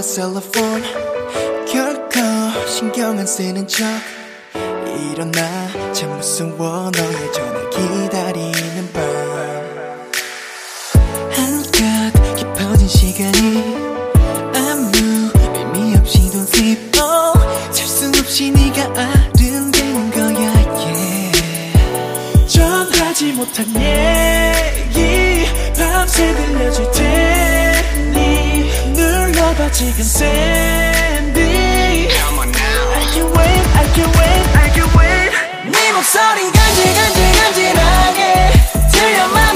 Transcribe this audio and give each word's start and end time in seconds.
쳐다봐 0.00 0.02
셀러폰. 0.02 0.82
결코 1.66 2.20
신경 2.66 3.18
안 3.18 3.26
쓰는 3.26 3.66
척. 3.68 3.84
일어나. 5.12 5.92
참 5.92 6.16
무서워 6.16 6.90
너의 6.90 7.32
전화 7.32 7.70
기다리는 7.70 8.92
밤. 8.92 9.02
한껏 11.32 12.36
깊어진 12.36 12.88
시간이 12.88 13.74
아무 14.54 14.90
의미 15.34 15.96
없이 15.96 16.30
don't 16.30 16.48
sleep 16.54 17.00
oh 17.00 17.38
셀수 17.72 18.08
없이 18.20 18.50
네가 18.50 18.82
아른대는 18.82 20.10
거야 20.10 20.52
yeah. 20.76 22.48
전하지 22.48 23.32
못한 23.32 23.66
얘기 23.76 25.46
밤새 25.76 26.34
들려줄 26.34 26.92
눌러봐 29.69 29.69
지금 29.71 30.03
샌디 30.03 30.25
I 31.37 32.09
can 33.13 33.27
wait, 33.31 33.63
I 33.75 33.85
can 33.93 34.09
wait, 34.17 34.57
I 34.57 34.69
can 34.73 34.89
wait 34.97 35.31
네 35.71 35.91
목소리 35.93 36.51
간질 36.51 36.93
간질 36.95 37.31
간질하게 37.41 38.53
들려 38.91 39.27
맘 39.27 39.48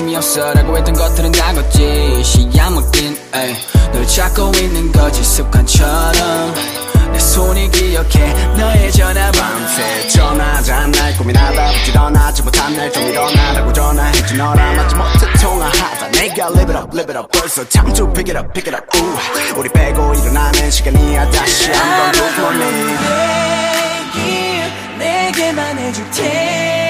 관심이 0.00 0.16
없어라고 0.16 0.76
했던 0.78 0.94
것들은 0.94 1.32
다 1.32 1.52
걷지. 1.52 2.22
시야 2.24 2.70
먹긴 2.70 3.16
에이 3.34 3.54
널 3.92 4.06
찾고 4.06 4.52
있는 4.56 4.90
거지 4.92 5.22
습관처럼. 5.22 6.54
내 7.12 7.18
손이 7.18 7.70
기억해 7.70 8.32
너의 8.56 8.92
전화 8.92 9.30
밤새. 9.32 10.08
전화하자 10.08 10.86
날 10.86 11.16
고민하다 11.16 11.72
부지런하지 11.72 12.42
못한 12.42 12.76
날좀 12.76 13.02
일어나라고 13.02 13.72
전화했지. 13.72 14.34
너랑 14.36 14.76
맞지 14.76 14.94
못해 14.94 15.32
통화하다. 15.42 16.10
내가 16.12 16.46
live 16.46 16.74
it 16.74 16.78
up 16.78 16.96
live 16.96 17.14
it 17.14 17.18
up. 17.18 17.28
벌써 17.38 17.68
참조 17.68 18.12
pick 18.12 18.34
it 18.34 18.38
up 18.38 18.52
pick 18.54 18.72
it 18.72 18.76
up. 18.76 18.86
우 18.98 19.60
우리 19.60 19.68
빼고 19.68 20.14
일어나는 20.14 20.70
시간이야 20.70 21.30
다시 21.30 21.70
한번 21.72 22.12
good 22.12 22.40
morning 22.40 22.98
내게만 24.98 25.78
해줄 25.78 26.10
테니 26.10 26.89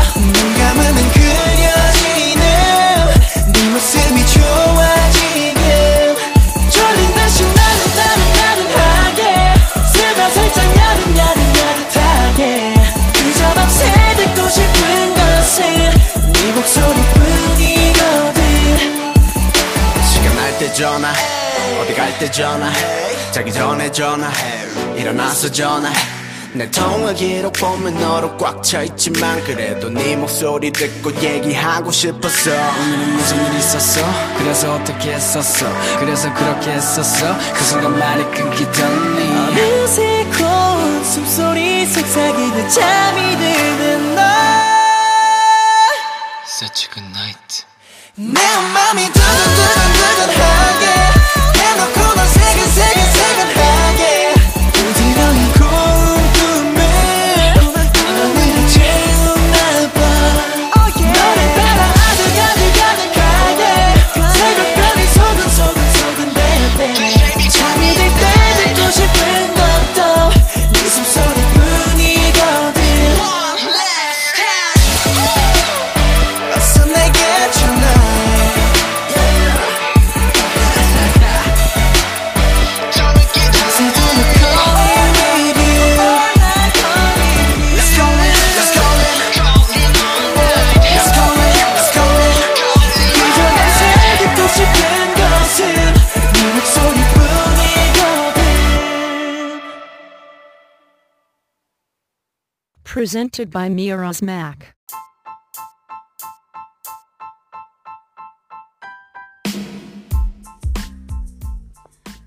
때 20.71 20.73
전화. 20.73 21.11
어디 21.81 21.93
갈 21.93 22.17
때 22.19 22.31
전화? 22.31 22.71
자기 23.31 23.51
전에 23.51 23.91
전화해 23.91 24.65
일어나서 24.95 25.51
전화해 25.51 25.95
내 26.53 26.69
통화 26.71 27.13
기록 27.13 27.53
보면 27.53 27.97
너로 27.99 28.37
꽉 28.37 28.63
차있지만 28.63 29.43
그래도 29.43 29.89
네 29.89 30.15
목소리 30.15 30.71
듣고 30.71 31.13
얘기하고 31.21 31.91
싶었어. 31.91 32.51
오늘은 32.51 33.13
무슨 33.15 33.45
일 33.53 33.59
있었어? 33.59 34.01
그래서 34.37 34.75
어떻게 34.75 35.13
했었어? 35.13 35.65
그래서 35.99 36.33
그렇게 36.33 36.71
했었어? 36.71 37.37
그 37.53 37.63
순간 37.63 37.97
말이 37.97 38.23
끊기더니. 38.31 39.23
어느새고 39.59 41.03
숨소리 41.03 41.85
속삭이듯 41.85 42.69
잠이 42.69 43.37
드는 43.37 44.15
너. 44.15 44.21
Such 46.47 46.87
a 46.87 46.93
good 46.93 47.09
night. 47.17 47.65
내 48.15 48.39
맘이 48.73 49.09
Presented 103.01 103.49
by 103.49 103.65
Miraz 103.65 104.21
Mac. 104.21 104.77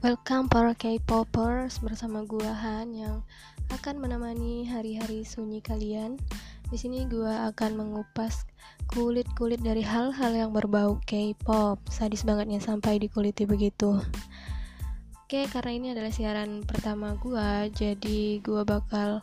Welcome 0.03 0.51
para 0.51 0.75
K-popers 0.75 1.79
bersama 1.79 2.27
gua 2.27 2.51
Han 2.51 2.91
yang 2.91 3.23
akan 3.71 4.03
menemani 4.03 4.67
hari-hari 4.67 5.23
sunyi 5.23 5.63
kalian. 5.63 6.19
Di 6.67 6.75
sini 6.75 7.07
gua 7.07 7.55
akan 7.55 7.79
mengupas 7.79 8.43
kulit-kulit 8.91 9.63
dari 9.63 9.87
hal-hal 9.87 10.35
yang 10.35 10.51
berbau 10.51 10.99
K-pop. 11.07 11.87
Sadis 11.87 12.27
bangetnya 12.27 12.59
sampai 12.59 12.99
dikuliti 12.99 13.47
begitu. 13.47 14.03
Oke, 15.23 15.47
karena 15.55 15.71
ini 15.71 15.87
adalah 15.95 16.11
siaran 16.11 16.67
pertama 16.67 17.15
gua, 17.15 17.71
jadi 17.71 18.43
gua 18.43 18.67
bakal 18.67 19.23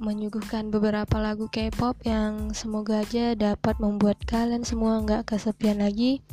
menyuguhkan 0.00 0.72
beberapa 0.72 1.20
lagu 1.20 1.46
K-pop 1.52 2.00
yang 2.08 2.56
semoga 2.56 3.04
aja 3.04 3.36
dapat 3.36 3.76
membuat 3.78 4.16
kalian 4.24 4.64
semua 4.64 4.98
nggak 5.04 5.28
kesepian 5.28 5.84
lagi 5.84 6.24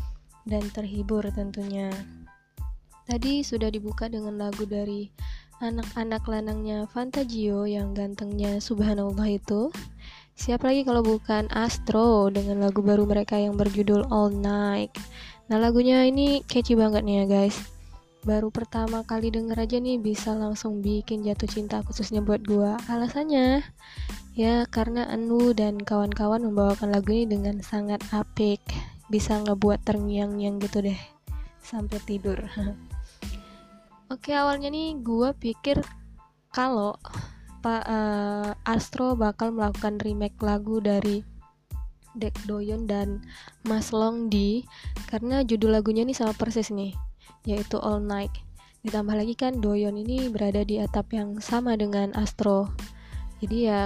dan 0.47 0.63
terhibur 0.71 1.27
tentunya. 1.36 1.92
Tadi 3.07 3.44
sudah 3.44 3.68
dibuka 3.68 4.07
dengan 4.07 4.39
lagu 4.39 4.63
dari 4.63 5.12
anak-anak 5.59 6.24
lanangnya 6.27 6.88
Fantagio 6.88 7.68
yang 7.68 7.92
gantengnya 7.92 8.59
subhanallah 8.63 9.27
itu. 9.27 9.71
Siapa 10.38 10.69
lagi 10.69 10.88
kalau 10.88 11.01
bukan 11.03 11.50
Astro 11.51 12.30
dengan 12.31 12.62
lagu 12.62 12.80
baru 12.80 13.03
mereka 13.03 13.36
yang 13.36 13.59
berjudul 13.59 14.07
All 14.07 14.31
Night. 14.31 14.95
Nah 15.51 15.57
lagunya 15.59 16.03
ini 16.07 16.44
catchy 16.45 16.75
banget 16.75 17.03
nih 17.03 17.24
ya 17.24 17.25
guys. 17.25 17.76
Baru 18.27 18.51
pertama 18.51 19.07
kali 19.07 19.31
denger 19.31 19.56
aja 19.56 19.79
nih 19.79 20.03
bisa 20.03 20.35
langsung 20.35 20.83
bikin 20.83 21.24
jatuh 21.24 21.47
cinta 21.47 21.79
khususnya 21.79 22.19
buat 22.19 22.44
gua. 22.44 22.75
Alasannya 22.91 23.63
ya 24.35 24.68
karena 24.68 25.07
Anu 25.07 25.56
dan 25.56 25.79
kawan-kawan 25.79 26.44
membawakan 26.44 26.91
lagu 26.91 27.15
ini 27.15 27.24
dengan 27.24 27.63
sangat 27.63 28.03
apik. 28.12 28.59
Bisa 29.07 29.39
ngebuat 29.39 29.88
terngiang-ngiang 29.88 30.59
gitu 30.59 30.91
deh 30.91 31.00
sampai 31.63 32.03
tidur. 32.03 32.35
Oke 34.12 34.35
awalnya 34.35 34.75
nih 34.75 35.00
gue 35.00 35.31
pikir 35.39 35.80
kalau 36.51 37.00
Pak 37.63 37.83
eh, 37.88 38.51
Astro 38.68 39.15
bakal 39.15 39.56
melakukan 39.56 40.03
remake 40.03 40.35
lagu 40.44 40.83
dari 40.83 41.23
Dek 42.12 42.44
Doyon 42.44 42.91
dan 42.91 43.23
Mas 43.63 43.95
Long 43.95 44.27
di 44.27 44.68
karena 45.07 45.47
judul 45.47 45.80
lagunya 45.80 46.03
nih 46.03 46.15
sama 46.15 46.35
persis 46.35 46.75
nih 46.75 46.91
yaitu 47.47 47.79
All 47.79 48.03
Night. 48.03 48.35
Ditambah 48.83 49.15
lagi 49.15 49.33
kan 49.39 49.63
Doyon 49.63 49.95
ini 49.95 50.27
berada 50.27 50.67
di 50.67 50.83
atap 50.83 51.15
yang 51.15 51.39
sama 51.39 51.79
dengan 51.79 52.11
Astro. 52.19 52.75
jadi 53.39 53.57
ya 53.57 53.81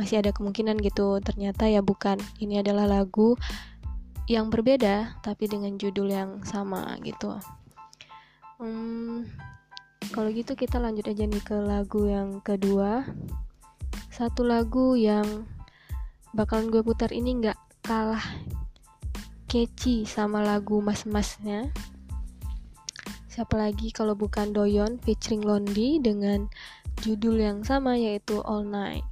masih 0.00 0.24
ada 0.24 0.32
kemungkinan 0.32 0.80
gitu. 0.80 1.20
Ternyata 1.20 1.68
ya 1.68 1.84
bukan. 1.84 2.16
Ini 2.40 2.64
adalah 2.64 2.88
lagu 2.88 3.36
yang 4.26 4.48
berbeda 4.48 5.20
tapi 5.20 5.46
dengan 5.46 5.76
judul 5.76 6.08
yang 6.10 6.30
sama 6.42 6.96
gitu. 7.04 7.36
Hmm, 8.56 9.28
kalau 10.10 10.32
gitu 10.32 10.56
kita 10.56 10.80
lanjut 10.80 11.06
aja 11.06 11.28
nih 11.28 11.44
ke 11.44 11.56
lagu 11.60 12.08
yang 12.08 12.40
kedua. 12.40 13.04
Satu 14.08 14.48
lagu 14.48 14.96
yang 14.96 15.44
bakalan 16.32 16.72
gue 16.72 16.80
putar 16.80 17.12
ini 17.12 17.36
nggak 17.40 17.58
kalah 17.84 18.22
catchy 19.46 20.04
sama 20.04 20.42
lagu 20.42 20.82
mas-masnya 20.82 21.70
siapa 23.36 23.60
lagi 23.60 23.92
kalau 23.92 24.16
bukan 24.16 24.56
Doyon 24.56 24.96
featuring 25.04 25.44
Londi 25.44 26.00
dengan 26.00 26.48
judul 27.04 27.36
yang 27.36 27.60
sama 27.60 27.92
yaitu 27.92 28.40
All 28.40 28.64
Night 28.64 29.04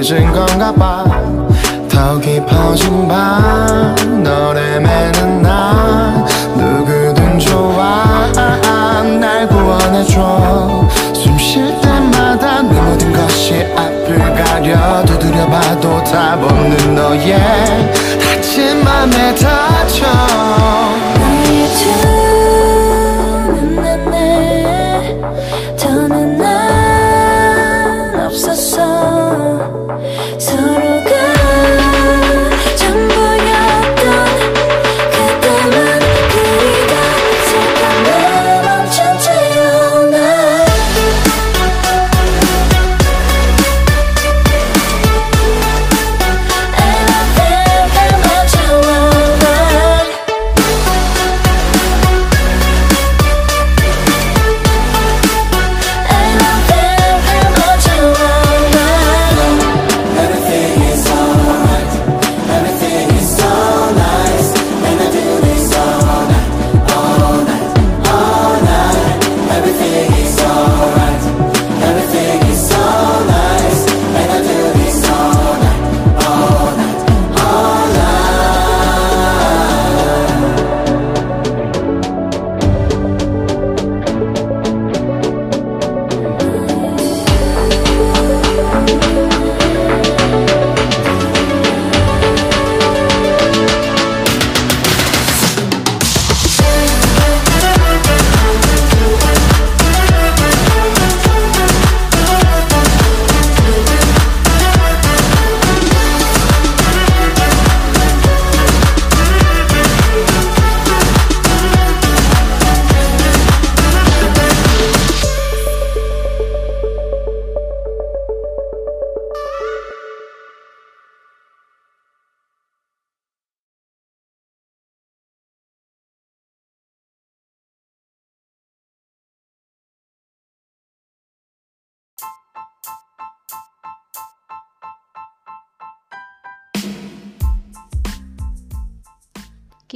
늦은 0.00 0.32
건가 0.32 0.72
봐더 0.72 2.20
깊어진 2.20 3.08
밤 3.08 4.22
너를 4.22 4.80
매는 4.80 5.42
나 5.42 6.24
누구든 6.54 7.40
좋아 7.40 8.30
날 9.20 9.48
구원해줘. 9.48 10.88
숨 11.14 11.36
쉴 11.36 11.80
때마다 11.80 12.62
내 12.62 12.80
모든 12.80 13.12
것이 13.12 13.66
앞을 13.76 14.18
가려 14.36 15.04
두드려봐도 15.04 16.04
답 16.04 16.44
없는 16.44 16.94
너의 16.94 17.32
다친 18.20 18.84
맘에 18.84 19.34
다쳐 19.34 20.06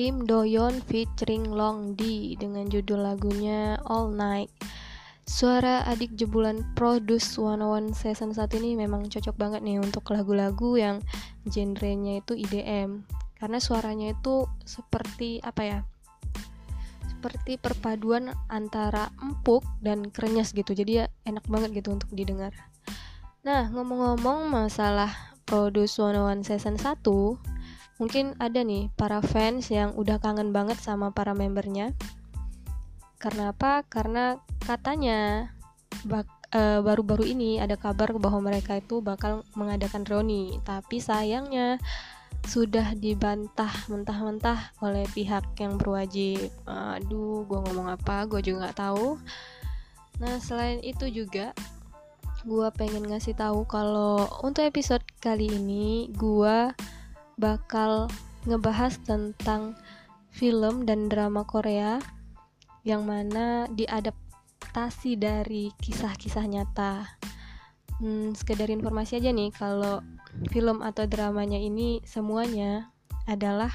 Kim 0.03 0.27
Doyon 0.27 0.83
featuring 0.91 1.55
Long 1.55 1.95
D 1.95 2.35
dengan 2.35 2.67
judul 2.67 3.07
lagunya 3.07 3.79
All 3.87 4.11
Night. 4.11 4.51
Suara 5.23 5.87
adik 5.87 6.19
jebulan 6.19 6.75
Produce 6.75 7.39
101 7.39 7.95
Season 7.95 8.35
1 8.35 8.51
ini 8.59 8.75
memang 8.75 9.07
cocok 9.07 9.39
banget 9.39 9.63
nih 9.63 9.79
untuk 9.79 10.03
lagu-lagu 10.11 10.75
yang 10.75 10.99
genrenya 11.47 12.19
itu 12.19 12.35
IDM 12.35 13.07
Karena 13.39 13.63
suaranya 13.63 14.11
itu 14.11 14.51
seperti 14.67 15.39
apa 15.39 15.63
ya 15.63 15.79
seperti 17.07 17.55
perpaduan 17.63 18.35
antara 18.51 19.07
empuk 19.23 19.63
dan 19.87 20.11
krenyes 20.11 20.51
gitu. 20.51 20.75
Jadi 20.75 20.99
ya 20.99 21.07
enak 21.31 21.47
banget 21.47 21.79
gitu 21.79 21.95
untuk 21.95 22.11
didengar. 22.11 22.51
Nah 23.47 23.71
ngomong-ngomong 23.71 24.51
masalah 24.51 25.15
Produce 25.47 25.95
101 26.03 26.43
Season 26.43 26.75
1 26.75 27.52
mungkin 28.03 28.35
ada 28.43 28.67
nih 28.67 28.91
para 28.99 29.23
fans 29.23 29.71
yang 29.71 29.95
udah 29.95 30.19
kangen 30.19 30.51
banget 30.51 30.83
sama 30.83 31.15
para 31.15 31.39
membernya 31.39 31.95
karena 33.23 33.55
apa? 33.55 33.87
Karena 33.87 34.35
katanya 34.67 35.47
uh, 36.11 36.83
baru-baru 36.83 37.31
ini 37.31 37.63
ada 37.63 37.79
kabar 37.79 38.11
bahwa 38.19 38.51
mereka 38.51 38.83
itu 38.83 38.99
bakal 38.99 39.47
mengadakan 39.55 40.03
reuni, 40.03 40.59
tapi 40.67 40.99
sayangnya 40.99 41.79
sudah 42.43 42.99
dibantah 42.99 43.71
mentah-mentah 43.87 44.75
oleh 44.83 45.07
pihak 45.15 45.55
yang 45.63 45.79
berwajib. 45.79 46.51
Aduh, 46.67 47.47
gue 47.47 47.59
ngomong 47.71 47.95
apa? 47.95 48.27
Gue 48.27 48.43
juga 48.43 48.67
nggak 48.67 48.79
tahu. 48.83 49.15
Nah, 50.19 50.43
selain 50.43 50.83
itu 50.83 51.07
juga 51.07 51.55
gue 52.43 52.69
pengen 52.75 53.07
ngasih 53.07 53.39
tahu 53.39 53.63
kalau 53.71 54.27
untuk 54.43 54.67
episode 54.67 55.07
kali 55.23 55.47
ini 55.47 56.11
gue 56.11 56.75
bakal 57.43 58.07
ngebahas 58.47 59.03
tentang 59.03 59.75
film 60.31 60.87
dan 60.87 61.11
drama 61.11 61.43
Korea 61.43 61.99
yang 62.87 63.03
mana 63.03 63.67
diadaptasi 63.67 65.19
dari 65.19 65.75
kisah-kisah 65.83 66.47
nyata. 66.47 67.19
Hmm, 67.99 68.35
sekedar 68.35 68.71
informasi 68.71 69.19
aja 69.19 69.35
nih 69.35 69.51
kalau 69.51 70.03
film 70.55 70.87
atau 70.87 71.07
dramanya 71.07 71.59
ini 71.59 71.99
semuanya 72.07 72.91
adalah 73.27 73.71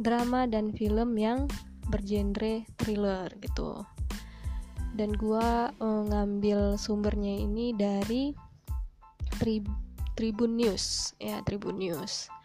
drama 0.00 0.48
dan 0.48 0.72
film 0.72 1.16
yang 1.16 1.48
bergenre 1.92 2.64
thriller 2.80 3.28
gitu. 3.40 3.84
Dan 4.96 5.12
gua 5.16 5.72
uh, 5.76 6.02
ngambil 6.08 6.80
sumbernya 6.80 7.36
ini 7.44 7.76
dari 7.76 8.32
tri 9.36 9.60
Tribun 10.16 10.56
News. 10.56 11.12
Ya 11.20 11.44
Tribun 11.44 11.76
News 11.80 12.35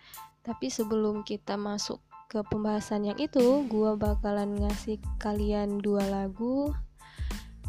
tapi 0.41 0.73
sebelum 0.73 1.21
kita 1.21 1.57
masuk 1.57 2.01
ke 2.31 2.41
pembahasan 2.47 3.11
yang 3.11 3.19
itu 3.19 3.67
gua 3.67 3.99
bakalan 3.99 4.55
ngasih 4.55 4.97
kalian 5.19 5.83
dua 5.83 6.01
lagu. 6.07 6.71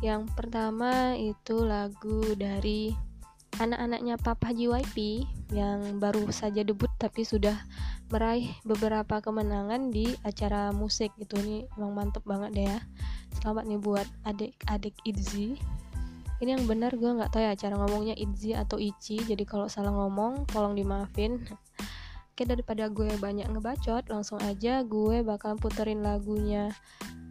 Yang 0.02 0.31
pertama 0.35 1.14
itu 1.14 1.62
lagu 1.62 2.35
dari 2.35 2.95
anak-anaknya 3.61 4.17
Papa 4.19 4.50
JYP 4.50 5.26
yang 5.52 6.00
baru 6.00 6.31
saja 6.33 6.64
debut 6.64 6.88
tapi 6.97 7.23
sudah 7.23 7.55
meraih 8.09 8.50
beberapa 8.64 9.21
kemenangan 9.21 9.91
di 9.91 10.14
acara 10.23 10.71
musik 10.71 11.11
itu. 11.19 11.35
Ini 11.38 11.59
emang 11.76 11.93
mantep 11.93 12.23
banget 12.23 12.50
deh 12.55 12.67
ya. 12.71 12.79
Selamat 13.43 13.64
nih 13.67 13.81
buat 13.83 14.07
adik-adik 14.26 14.95
ITZY. 15.02 15.59
Ini 16.43 16.59
yang 16.59 16.67
benar 16.67 16.95
gue 16.99 17.07
nggak 17.07 17.31
tahu 17.31 17.43
ya 17.47 17.55
cara 17.55 17.79
ngomongnya 17.79 18.19
ITZY 18.19 18.59
atau 18.59 18.79
ICI. 18.79 19.35
Jadi 19.35 19.45
kalau 19.47 19.71
salah 19.71 19.95
ngomong 19.95 20.50
tolong 20.50 20.75
dimaafin 20.75 21.43
Oke 22.42 22.58
daripada 22.58 22.90
gue 22.90 23.06
banyak 23.22 23.54
ngebacot 23.54 24.11
langsung 24.11 24.42
aja 24.42 24.82
gue 24.82 25.22
bakal 25.22 25.54
puterin 25.54 26.02
lagunya 26.02 26.75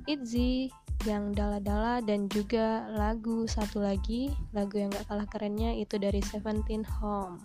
ITZY 0.08 0.72
yang 1.04 1.36
dala-dala 1.36 2.00
dan 2.00 2.32
juga 2.32 2.88
lagu 2.96 3.44
satu 3.44 3.84
lagi 3.84 4.32
lagu 4.56 4.80
yang 4.80 4.88
gak 4.88 5.12
kalah 5.12 5.28
kerennya 5.28 5.76
itu 5.76 6.00
dari 6.00 6.24
Seventeen 6.24 6.88
Home 7.04 7.44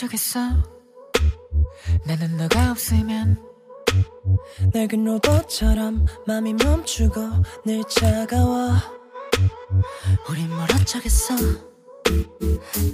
어쩌겠어? 0.00 0.40
나는 2.06 2.36
너가 2.38 2.70
없으면 2.70 3.36
낡은 4.72 5.04
로봇처럼 5.04 6.06
맘이 6.26 6.54
멈추고 6.54 7.20
늘 7.66 7.82
차가워. 7.84 8.70
우린 10.28 10.48
뭘 10.48 10.66
어쩌겠어? 10.72 11.34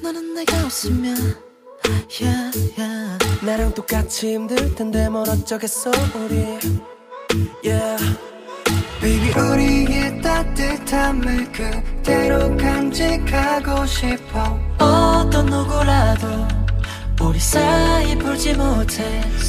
너는 0.02 0.34
내가 0.34 0.64
없으면 0.64 1.16
yeah, 2.20 2.75
yeah. 2.76 3.44
나랑 3.44 3.75
똑같이 3.75 4.34
힘들 4.34 4.75
텐데 4.75 5.08
뭘 5.08 5.28
어쩌겠어 5.28 5.92
우리. 6.16 6.58
Yeah. 7.64 8.18
Baby 9.00 9.32
우리의 9.32 10.22
따뜻함을 10.22 11.52
그대로 11.52 12.56
간직하고 12.56 13.86
싶어. 13.86 14.58
어떤 14.80 15.46
누구라도 15.46 16.65
우리 17.20 17.40
사이 17.40 18.16
풀지 18.18 18.54
못해. 18.54 19.02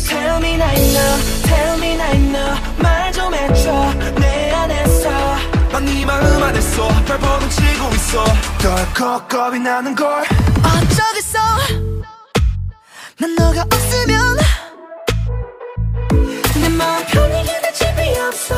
Tell 0.08 0.38
me 0.38 0.54
now 0.56 0.72
now 0.72 1.18
Tell 1.44 1.78
me 1.80 1.94
now 1.94 2.16
now. 2.16 2.58
말 2.78 3.12
좀 3.12 3.34
해줘 3.34 3.94
내 4.20 4.52
안에서. 4.52 5.10
난네 5.72 6.06
마음 6.06 6.44
안에서 6.44 6.88
발 7.06 7.20
버둥 7.20 7.50
치고 7.50 7.90
있어. 7.96 8.26
덜컥 8.60 9.28
겁이 9.30 9.60
나는 9.60 9.94
걸. 9.96 10.24
어쩌겠어? 10.64 11.40
난 13.20 13.36
너가 13.36 13.62
없으면 13.64 14.38
내 16.62 16.70
마음 16.70 17.06
편히 17.06 17.44
기댈 17.44 17.74
집이 17.74 18.20
없어. 18.20 18.56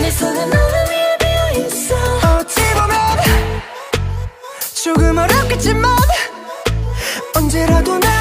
내 0.00 0.10
손은 0.10 0.50
너를 0.50 0.90
위해 0.90 1.16
비어있어. 1.18 1.94
어찌 2.38 2.60
보면 2.74 3.18
조금 4.82 5.18
어렵겠지만 5.18 5.96
언제라도 7.36 7.98
난 7.98 8.13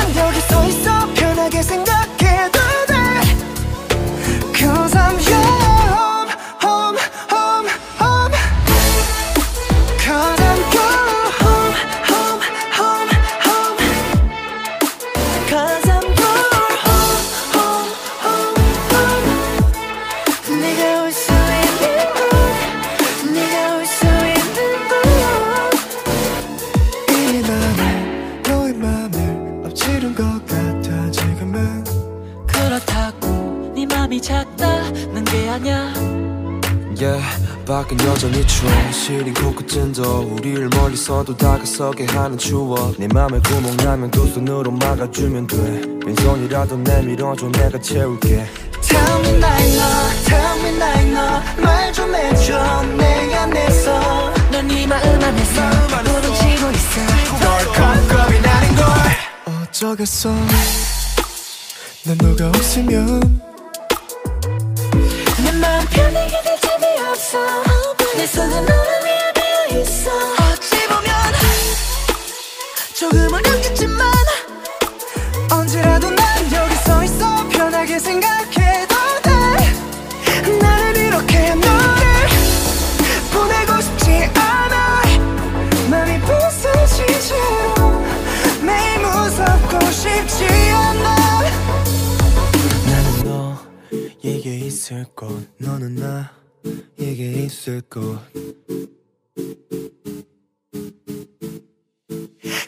밖은 37.93 38.07
여전히 38.07 38.45
추워 38.47 38.71
시린 38.91 39.33
코끝진도 39.33 40.35
우리를 40.35 40.69
멀리서도 40.69 41.35
다가서게 41.37 42.05
하는 42.07 42.37
추억. 42.37 42.95
내 42.97 43.07
맘에 43.07 43.39
구멍 43.39 43.75
나면 43.77 44.11
두 44.11 44.27
손으로 44.27 44.71
막아주면 44.71 45.47
돼. 45.47 45.81
빈손이라도 46.05 46.77
내밀어줘 46.77 47.49
내가 47.49 47.79
채울게. 47.79 48.45
Tell 48.81 49.19
me 49.25 49.39
나의 49.39 49.75
너 49.75 49.83
Tell 50.25 50.59
me 50.59 50.77
나의 50.79 51.11
너말 51.11 51.93
좀 51.93 52.15
해줘 52.15 52.83
내 52.97 53.35
안에서. 53.35 54.33
넌 54.51 54.67
네 54.67 54.87
마음 54.87 55.23
안에서 55.23 55.61
부름 55.87 56.33
치고 56.35 56.71
있어. 56.71 57.01
덜컥 57.39 58.07
겁이 58.09 58.39
나는 58.41 58.75
걸. 58.75 58.85
어쩌겠어? 59.69 60.29
난 62.05 62.17
너가 62.17 62.47
없으면 62.49 63.52
어찌 70.51 70.87
보면 70.87 71.09
조금 72.93 73.33
어렵겠지만 73.33 74.22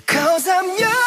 Cause 0.08 0.47
I'm 0.47 0.79
young. 0.79 1.04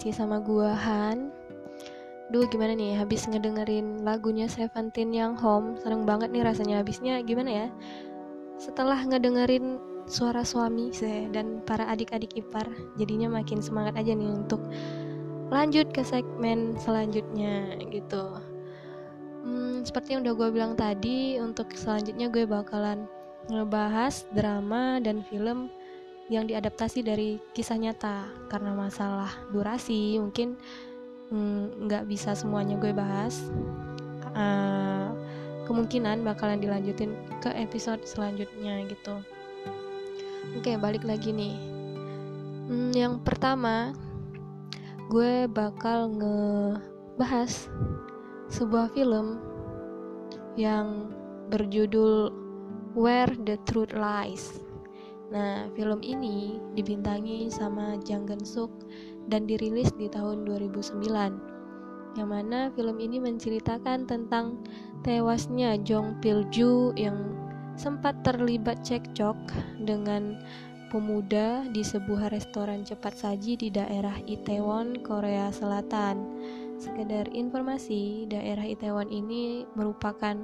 3 0.00 0.08
Masih 0.08 0.16
sama 0.16 0.40
gua 0.40 0.72
Han. 0.72 1.28
Duh 2.32 2.48
gimana 2.48 2.72
nih 2.72 2.96
habis 2.96 3.28
ngedengerin 3.28 4.00
lagunya 4.00 4.48
Seventeen 4.48 5.12
yang 5.12 5.36
Home 5.36 5.76
Seneng 5.76 6.08
banget 6.08 6.32
nih 6.32 6.40
rasanya. 6.40 6.80
Habisnya 6.80 7.20
gimana 7.20 7.50
ya? 7.52 7.66
Setelah 8.56 8.96
ngedengerin 9.04 9.76
suara 10.08 10.40
suami 10.40 10.88
saya 10.88 11.28
dan 11.28 11.60
para 11.68 11.84
adik-adik 11.84 12.32
ipar 12.32 12.64
Jadinya 12.96 13.28
makin 13.28 13.60
semangat 13.60 14.00
aja 14.00 14.16
nih 14.16 14.32
untuk 14.32 14.64
lanjut 15.52 15.92
ke 15.92 16.00
segmen 16.00 16.80
selanjutnya 16.80 17.76
gitu. 17.92 18.40
Hmm, 19.44 19.84
seperti 19.84 20.16
yang 20.16 20.24
udah 20.24 20.32
gue 20.32 20.48
bilang 20.48 20.80
tadi, 20.80 21.36
untuk 21.36 21.76
selanjutnya 21.76 22.32
gue 22.32 22.48
bakalan 22.48 23.04
ngebahas 23.52 24.24
drama 24.32 24.96
dan 25.04 25.20
film 25.28 25.68
yang 26.30 26.46
diadaptasi 26.46 27.02
dari 27.02 27.42
kisah 27.52 27.76
nyata. 27.76 28.30
Karena 28.46 28.70
masalah 28.72 29.34
durasi 29.50 30.16
mungkin 30.22 30.54
mm, 31.28 31.90
nggak 31.90 32.06
bisa 32.06 32.32
semuanya 32.38 32.78
gue 32.78 32.94
bahas 32.94 33.50
Eh, 34.30 35.08
kemungkinan 35.66 36.22
bakalan 36.22 36.62
dilanjutin 36.62 37.14
ke 37.42 37.50
episode 37.54 38.02
selanjutnya 38.06 38.86
gitu. 38.86 39.18
Oke 40.58 40.74
balik 40.78 41.02
lagi 41.06 41.34
nih. 41.34 41.54
Hmm, 42.70 42.90
yang 42.94 43.22
pertama 43.22 43.94
gue 45.10 45.50
bakal 45.50 46.14
ngebahas 46.14 47.66
sebuah 48.50 48.94
film 48.94 49.42
yang 50.54 51.10
berjudul 51.50 52.30
Where 52.94 53.34
the 53.46 53.58
Truth 53.66 53.94
Lies 53.94 54.62
Nah, 55.30 55.70
film 55.78 56.02
ini 56.02 56.58
dibintangi 56.74 57.46
sama 57.54 57.94
Jang 58.02 58.26
Geun 58.26 58.42
Suk 58.42 58.70
dan 59.30 59.46
dirilis 59.46 59.94
di 59.94 60.10
tahun 60.10 60.42
2009. 60.42 60.98
Yang 62.18 62.28
mana 62.28 62.74
film 62.74 62.98
ini 62.98 63.22
menceritakan 63.22 64.10
tentang 64.10 64.58
tewasnya 65.06 65.78
Jong 65.86 66.18
Pil 66.18 66.42
Ju 66.50 66.90
yang 66.98 67.38
sempat 67.78 68.26
terlibat 68.26 68.82
cekcok 68.82 69.38
dengan 69.86 70.42
pemuda 70.90 71.62
di 71.70 71.86
sebuah 71.86 72.34
restoran 72.34 72.82
cepat 72.82 73.14
saji 73.14 73.54
di 73.54 73.70
daerah 73.70 74.18
Itaewon, 74.26 75.06
Korea 75.06 75.54
Selatan. 75.54 76.26
Sekedar 76.82 77.30
informasi, 77.30 78.26
daerah 78.26 78.66
Itaewon 78.66 79.06
ini 79.14 79.62
merupakan 79.78 80.34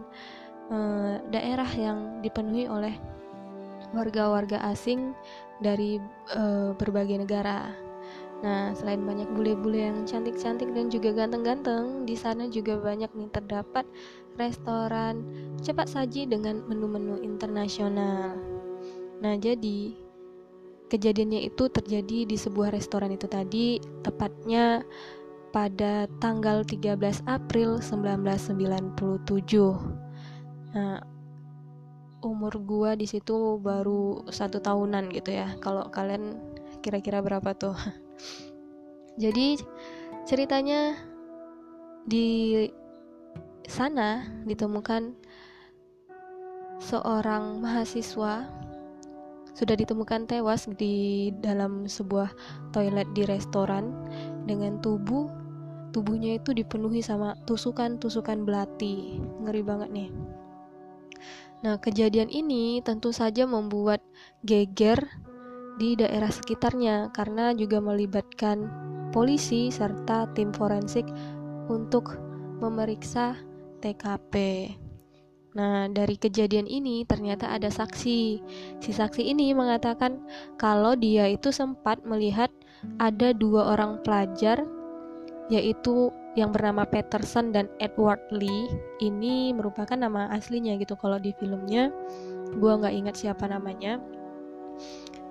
eh, 0.70 1.14
daerah 1.34 1.70
yang 1.74 2.22
dipenuhi 2.22 2.70
oleh 2.70 2.94
warga-warga 3.94 4.58
asing 4.70 5.14
dari 5.60 6.02
eh, 6.34 6.70
berbagai 6.74 7.22
negara. 7.22 7.70
Nah, 8.44 8.76
selain 8.76 9.00
banyak 9.00 9.32
bule-bule 9.32 9.80
yang 9.80 10.04
cantik-cantik 10.04 10.68
dan 10.76 10.92
juga 10.92 11.16
ganteng-ganteng, 11.16 12.04
di 12.04 12.12
sana 12.12 12.44
juga 12.52 12.76
banyak 12.76 13.08
nih 13.16 13.32
terdapat 13.32 13.88
restoran 14.36 15.24
cepat 15.64 15.88
saji 15.88 16.28
dengan 16.28 16.60
menu-menu 16.68 17.16
internasional. 17.24 18.36
Nah, 19.24 19.34
jadi 19.40 19.96
kejadiannya 20.92 21.48
itu 21.48 21.72
terjadi 21.72 22.28
di 22.28 22.36
sebuah 22.36 22.76
restoran 22.76 23.16
itu 23.16 23.24
tadi, 23.24 23.80
tepatnya 24.04 24.84
pada 25.56 26.04
tanggal 26.20 26.60
13 26.60 27.24
April 27.24 27.80
1997. 27.80 28.60
Nah, 30.76 31.00
umur 32.26 32.58
gua 32.58 32.98
di 32.98 33.06
situ 33.06 33.62
baru 33.62 34.26
satu 34.28 34.58
tahunan 34.58 35.14
gitu 35.14 35.30
ya. 35.30 35.54
Kalau 35.62 35.86
kalian 35.94 36.36
kira-kira 36.82 37.22
berapa 37.22 37.54
tuh? 37.54 37.78
Jadi 39.22 39.56
ceritanya 40.26 40.98
di 42.06 42.54
sana 43.66 44.26
ditemukan 44.46 45.14
seorang 46.82 47.62
mahasiswa 47.62 48.46
sudah 49.56 49.72
ditemukan 49.72 50.28
tewas 50.28 50.68
di 50.76 51.32
dalam 51.40 51.88
sebuah 51.88 52.28
toilet 52.76 53.08
di 53.16 53.24
restoran 53.24 53.88
dengan 54.44 54.76
tubuh 54.84 55.32
tubuhnya 55.96 56.36
itu 56.36 56.52
dipenuhi 56.52 57.00
sama 57.00 57.32
tusukan-tusukan 57.48 58.44
belati. 58.44 59.16
Ngeri 59.40 59.62
banget 59.64 59.88
nih. 59.96 60.08
Nah, 61.64 61.80
kejadian 61.80 62.28
ini 62.28 62.84
tentu 62.84 63.14
saja 63.14 63.48
membuat 63.48 64.04
geger 64.44 65.00
di 65.76 65.96
daerah 65.96 66.32
sekitarnya 66.32 67.12
karena 67.12 67.52
juga 67.52 67.80
melibatkan 67.80 68.68
polisi 69.12 69.72
serta 69.72 70.28
tim 70.36 70.52
forensik 70.52 71.04
untuk 71.68 72.16
memeriksa 72.60 73.36
TKP. 73.80 74.34
Nah, 75.56 75.88
dari 75.88 76.20
kejadian 76.20 76.68
ini 76.68 77.08
ternyata 77.08 77.48
ada 77.48 77.72
saksi. 77.72 78.20
Si 78.76 78.90
saksi 78.92 79.24
ini 79.24 79.56
mengatakan 79.56 80.20
kalau 80.60 80.92
dia 80.92 81.32
itu 81.32 81.48
sempat 81.48 82.04
melihat 82.04 82.52
ada 83.00 83.32
dua 83.32 83.72
orang 83.72 84.04
pelajar 84.04 84.60
yaitu 85.48 86.12
yang 86.36 86.52
bernama 86.52 86.84
Peterson 86.84 87.50
dan 87.50 87.66
Edward 87.80 88.20
Lee 88.28 88.68
ini 89.00 89.56
merupakan 89.56 89.96
nama 89.96 90.28
aslinya 90.30 90.76
gitu 90.76 90.94
kalau 90.94 91.16
di 91.16 91.32
filmnya. 91.40 91.88
Gua 92.60 92.76
nggak 92.76 92.94
ingat 92.94 93.16
siapa 93.16 93.48
namanya. 93.48 93.98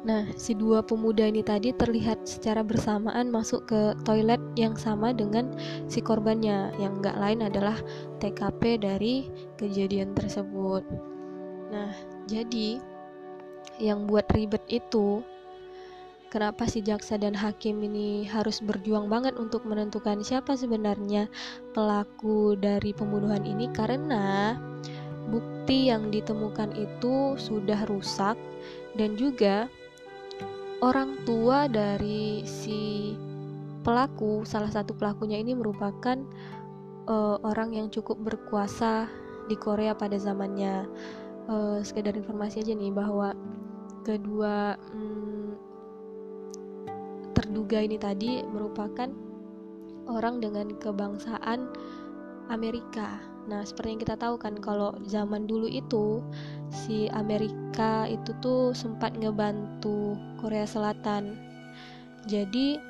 Nah 0.05 0.29
si 0.37 0.53
dua 0.53 0.85
pemuda 0.85 1.25
ini 1.25 1.41
tadi 1.41 1.73
terlihat 1.73 2.29
secara 2.29 2.61
bersamaan 2.61 3.33
masuk 3.33 3.65
ke 3.65 3.81
toilet 4.05 4.41
yang 4.57 4.77
sama 4.77 5.13
dengan 5.13 5.53
si 5.89 6.01
korbannya. 6.01 6.73
Yang 6.77 6.93
nggak 7.05 7.17
lain 7.21 7.39
adalah 7.41 7.77
TKP 8.21 8.81
dari 8.81 9.29
kejadian 9.57 10.13
tersebut. 10.17 10.85
Nah 11.69 11.93
jadi 12.29 12.81
yang 13.81 14.05
buat 14.05 14.29
ribet 14.31 14.61
itu 14.69 15.25
kenapa 16.35 16.67
si 16.67 16.83
jaksa 16.83 17.15
dan 17.15 17.31
hakim 17.31 17.79
ini 17.79 18.27
harus 18.27 18.59
berjuang 18.59 19.07
banget 19.07 19.39
untuk 19.39 19.63
menentukan 19.63 20.19
siapa 20.19 20.59
sebenarnya 20.59 21.31
pelaku 21.71 22.59
dari 22.59 22.91
pembunuhan 22.91 23.47
ini? 23.47 23.71
Karena 23.71 24.59
bukti 25.31 25.87
yang 25.87 26.11
ditemukan 26.11 26.75
itu 26.75 27.39
sudah 27.39 27.87
rusak 27.87 28.35
dan 28.99 29.15
juga 29.15 29.71
orang 30.83 31.15
tua 31.23 31.71
dari 31.71 32.43
si 32.43 33.15
pelaku 33.87 34.43
salah 34.43 34.67
satu 34.67 34.91
pelakunya 34.91 35.39
ini 35.39 35.55
merupakan 35.55 36.19
uh, 37.07 37.39
orang 37.47 37.79
yang 37.79 37.87
cukup 37.87 38.19
berkuasa 38.19 39.07
di 39.47 39.55
Korea 39.55 39.95
pada 39.95 40.19
zamannya. 40.19 40.83
Uh, 41.45 41.77
sekedar 41.85 42.17
informasi 42.17 42.65
aja 42.65 42.73
nih 42.73 42.89
bahwa 42.89 43.37
kedua 44.01 44.73
hmm, 44.89 45.74
terduga 47.35 47.83
ini 47.83 47.99
tadi 47.99 48.41
merupakan 48.47 49.11
orang 50.07 50.39
dengan 50.41 50.73
kebangsaan 50.79 51.69
Amerika. 52.49 53.19
Nah, 53.45 53.61
seperti 53.61 53.93
yang 53.93 54.01
kita 54.01 54.17
tahu 54.17 54.41
kan 54.41 54.57
kalau 54.57 54.97
zaman 55.05 55.45
dulu 55.45 55.69
itu 55.69 56.23
si 56.73 57.05
Amerika 57.13 58.09
itu 58.09 58.33
tuh 58.41 58.73
sempat 58.73 59.13
ngebantu 59.17 60.17
Korea 60.41 60.65
Selatan. 60.65 61.37
Jadi 62.25 62.81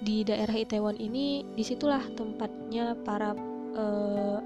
di 0.00 0.24
daerah 0.24 0.56
Itaewon 0.56 0.96
ini 0.96 1.44
di 1.52 1.60
situlah 1.60 2.00
tempatnya 2.16 2.96
para 3.04 3.36
uh, 3.76 4.40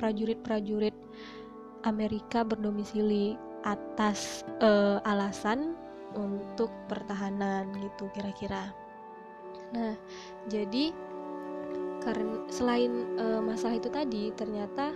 prajurit-prajurit 0.00 0.96
Amerika 1.84 2.40
berdomisili 2.40 3.36
atas 3.68 4.40
uh, 4.64 5.04
alasan 5.04 5.76
untuk 6.16 6.72
pertahanan 6.88 7.68
gitu 7.76 8.08
kira-kira. 8.16 8.72
Nah, 9.74 9.98
jadi 10.46 10.94
karena 12.00 12.46
selain 12.52 13.18
e, 13.18 13.26
masalah 13.42 13.76
itu 13.80 13.90
tadi, 13.90 14.30
ternyata 14.38 14.94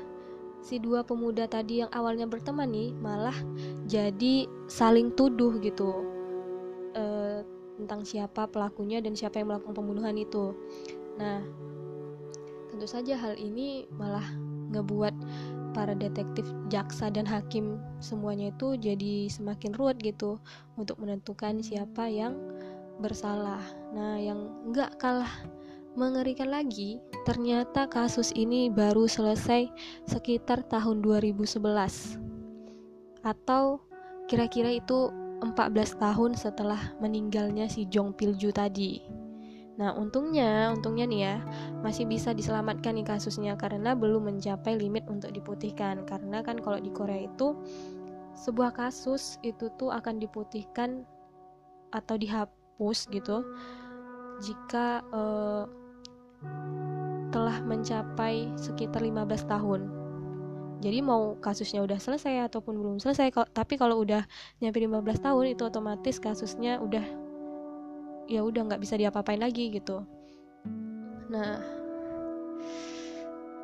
si 0.62 0.78
dua 0.78 1.02
pemuda 1.02 1.46
tadi 1.46 1.82
yang 1.82 1.90
awalnya 1.94 2.26
berteman 2.26 2.70
nih 2.70 2.90
malah 2.98 3.34
jadi 3.86 4.46
saling 4.66 5.14
tuduh 5.14 5.58
gitu 5.62 6.04
e, 6.94 7.04
tentang 7.78 8.02
siapa 8.02 8.50
pelakunya 8.50 8.98
dan 8.98 9.14
siapa 9.14 9.42
yang 9.42 9.54
melakukan 9.54 9.74
pembunuhan 9.74 10.16
itu. 10.18 10.54
Nah, 11.18 11.42
tentu 12.70 12.86
saja 12.86 13.18
hal 13.18 13.34
ini 13.34 13.86
malah 13.94 14.26
ngebuat 14.74 15.14
para 15.72 15.94
detektif, 15.94 16.44
jaksa 16.68 17.08
dan 17.08 17.24
hakim 17.24 17.78
semuanya 18.02 18.50
itu 18.50 18.74
jadi 18.76 19.30
semakin 19.30 19.72
ruwet 19.78 19.96
gitu 20.02 20.42
untuk 20.74 20.98
menentukan 20.98 21.62
siapa 21.62 22.10
yang 22.10 22.34
bersalah. 22.98 23.62
Nah, 23.94 24.18
yang 24.18 24.50
nggak 24.70 24.98
kalah 24.98 25.30
mengerikan 25.98 26.50
lagi, 26.50 27.02
ternyata 27.26 27.90
kasus 27.90 28.30
ini 28.34 28.70
baru 28.70 29.10
selesai 29.10 29.66
sekitar 30.06 30.62
tahun 30.70 31.02
2011. 31.02 32.18
Atau 33.26 33.82
kira-kira 34.30 34.78
itu 34.78 35.10
14 35.42 35.98
tahun 35.98 36.34
setelah 36.34 36.94
meninggalnya 36.98 37.70
si 37.70 37.86
Jong 37.86 38.14
Pilju 38.14 38.50
tadi. 38.50 39.02
Nah, 39.78 39.94
untungnya, 39.94 40.74
untungnya 40.74 41.06
nih 41.06 41.20
ya, 41.22 41.36
masih 41.86 42.10
bisa 42.10 42.34
diselamatkan 42.34 42.98
nih 42.98 43.06
kasusnya 43.06 43.54
karena 43.54 43.94
belum 43.94 44.26
mencapai 44.26 44.74
limit 44.74 45.06
untuk 45.06 45.30
diputihkan. 45.30 46.02
Karena 46.02 46.42
kan 46.42 46.58
kalau 46.58 46.82
di 46.82 46.90
Korea 46.90 47.30
itu 47.30 47.54
sebuah 48.34 48.74
kasus 48.74 49.38
itu 49.46 49.70
tuh 49.78 49.94
akan 49.94 50.18
diputihkan 50.18 51.06
atau 51.94 52.18
dihapus 52.78 53.04
hapus 53.08 53.10
gitu 53.10 53.36
jika 54.38 55.02
uh, 55.10 55.66
telah 57.34 57.58
mencapai 57.66 58.54
sekitar 58.54 59.02
15 59.02 59.50
tahun. 59.50 59.80
Jadi 60.78 61.02
mau 61.02 61.34
kasusnya 61.42 61.82
udah 61.82 61.98
selesai 61.98 62.46
ataupun 62.46 62.78
belum 62.78 62.96
selesai, 63.02 63.34
tapi 63.50 63.74
kalau 63.74 64.06
udah 64.06 64.22
nyampe 64.62 64.78
15 64.78 65.26
tahun 65.26 65.44
itu 65.58 65.66
otomatis 65.66 66.22
kasusnya 66.22 66.78
udah 66.78 67.02
ya 68.30 68.46
udah 68.46 68.62
nggak 68.70 68.78
bisa 68.86 68.94
diapa-apain 68.94 69.42
lagi 69.42 69.74
gitu. 69.74 70.06
Nah, 71.34 71.58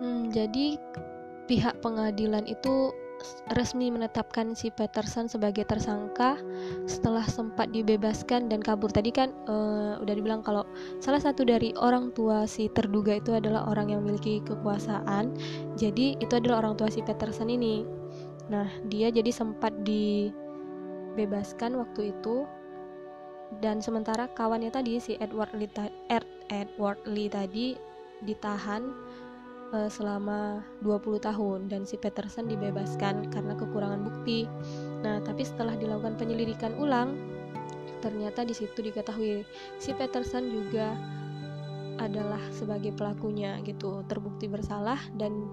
hmm, 0.02 0.34
jadi 0.34 0.74
pihak 1.46 1.78
pengadilan 1.78 2.50
itu 2.50 2.90
resmi 3.52 3.92
menetapkan 3.92 4.56
si 4.56 4.72
Peterson 4.72 5.28
sebagai 5.28 5.64
tersangka 5.68 6.36
setelah 6.88 7.24
sempat 7.28 7.68
dibebaskan 7.72 8.48
dan 8.48 8.60
kabur. 8.64 8.88
Tadi 8.92 9.10
kan 9.12 9.32
uh, 9.48 10.00
udah 10.00 10.14
dibilang 10.16 10.40
kalau 10.40 10.64
salah 11.00 11.20
satu 11.20 11.44
dari 11.44 11.76
orang 11.76 12.12
tua 12.16 12.48
si 12.48 12.68
terduga 12.72 13.20
itu 13.20 13.32
adalah 13.36 13.68
orang 13.68 13.92
yang 13.92 14.00
memiliki 14.04 14.40
kekuasaan. 14.44 15.36
Jadi 15.76 16.16
itu 16.20 16.32
adalah 16.36 16.64
orang 16.64 16.76
tua 16.80 16.88
si 16.88 17.04
Peterson 17.04 17.48
ini. 17.52 17.84
Nah, 18.48 18.68
dia 18.92 19.08
jadi 19.08 19.32
sempat 19.32 19.72
dibebaskan 19.84 21.80
waktu 21.80 22.12
itu 22.12 22.44
dan 23.62 23.78
sementara 23.78 24.26
kawannya 24.32 24.72
tadi 24.72 24.98
si 24.98 25.14
Edward 25.20 25.52
Lee, 25.54 25.70
Edward 26.50 26.98
Lee 27.06 27.30
tadi 27.30 27.76
ditahan 28.24 29.03
uh, 29.74 29.90
selama 29.90 30.62
20 30.86 31.18
tahun 31.18 31.58
dan 31.66 31.82
si 31.82 31.98
Peterson 31.98 32.46
dibebaskan 32.46 33.34
karena 33.34 33.58
kekurangan 33.58 34.06
bukti. 34.06 34.46
Nah, 35.02 35.18
tapi 35.26 35.42
setelah 35.42 35.74
dilakukan 35.74 36.14
penyelidikan 36.14 36.78
ulang, 36.78 37.18
ternyata 37.98 38.46
di 38.46 38.54
situ 38.54 38.78
diketahui 38.78 39.42
si 39.82 39.90
Peterson 39.98 40.46
juga 40.46 40.94
adalah 41.98 42.42
sebagai 42.54 42.94
pelakunya 42.94 43.58
gitu, 43.66 44.06
terbukti 44.06 44.46
bersalah 44.46 44.98
dan 45.18 45.46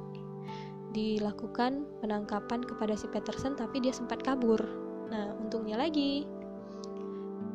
dilakukan 0.91 1.87
penangkapan 2.03 2.67
kepada 2.67 2.99
si 2.99 3.07
Peterson 3.09 3.57
tapi 3.57 3.81
dia 3.81 3.95
sempat 3.95 4.21
kabur. 4.21 4.59
Nah, 5.09 5.33
untungnya 5.39 5.79
lagi 5.79 6.27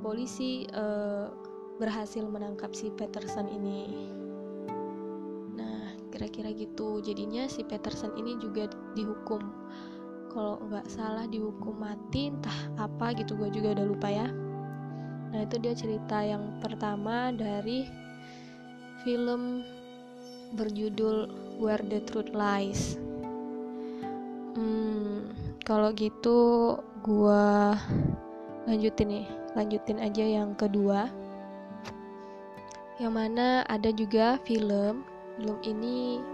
polisi 0.01 0.65
uh, 0.73 1.29
berhasil 1.77 2.25
menangkap 2.25 2.73
si 2.73 2.89
Peterson 2.95 3.51
ini 3.53 4.09
kira-kira 6.17 6.49
gitu. 6.57 7.05
Jadinya 7.05 7.45
si 7.45 7.61
Peterson 7.61 8.17
ini 8.17 8.41
juga 8.41 8.73
dihukum. 8.97 9.45
Kalau 10.33 10.57
nggak 10.65 10.89
salah 10.89 11.29
dihukum 11.29 11.77
mati 11.77 12.33
entah 12.33 12.57
apa 12.81 13.13
gitu 13.13 13.37
gue 13.37 13.53
juga 13.53 13.77
udah 13.77 13.85
lupa 13.85 14.09
ya. 14.09 14.29
Nah 15.37 15.45
itu 15.45 15.61
dia 15.61 15.77
cerita 15.77 16.25
yang 16.25 16.57
pertama 16.65 17.37
dari 17.37 17.85
film 19.05 19.61
berjudul 20.57 21.29
Where 21.61 21.85
the 21.85 22.01
Truth 22.09 22.33
Lies. 22.33 22.97
Hmm, 24.57 25.29
kalau 25.69 25.93
gitu 25.93 26.73
gue 27.05 27.45
lanjutin 28.65 29.09
nih 29.13 29.27
lanjutin 29.53 30.01
aja 30.01 30.25
yang 30.25 30.57
kedua. 30.57 31.13
Yang 32.97 33.13
mana 33.13 33.61
ada 33.69 33.93
juga 33.93 34.41
film 34.49 35.05
film 35.37 35.61
ini 35.69 36.25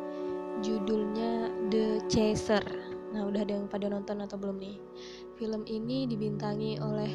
judulnya 0.62 1.50
The 1.74 2.06
Chaser. 2.06 2.62
Nah 3.12 3.26
udah 3.26 3.42
ada 3.42 3.58
yang 3.58 3.66
pada 3.66 3.90
nonton 3.90 4.22
atau 4.22 4.38
belum 4.38 4.62
nih? 4.62 4.78
Film 5.36 5.66
ini 5.66 6.06
dibintangi 6.06 6.78
oleh 6.78 7.10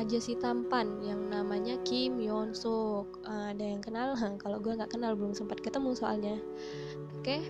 aja 0.00 0.16
si 0.16 0.32
tampan 0.40 1.04
yang 1.04 1.28
namanya 1.28 1.76
Kim 1.84 2.16
Yeon 2.16 2.56
Suk. 2.56 3.20
Uh, 3.28 3.52
ada 3.52 3.60
yang 3.60 3.84
kenal? 3.84 4.16
Kalau 4.42 4.56
gue 4.56 4.72
nggak 4.72 4.88
kenal 4.88 5.12
belum 5.12 5.36
sempat 5.36 5.60
ketemu 5.60 5.92
soalnya. 5.92 6.40
Oke 7.20 7.38
okay. 7.38 7.42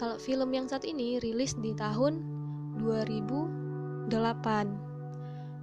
kalau 0.00 0.18
film 0.18 0.50
yang 0.50 0.66
saat 0.66 0.82
ini 0.82 1.22
rilis 1.22 1.54
di 1.54 1.70
tahun 1.78 2.26
2008 2.80 4.10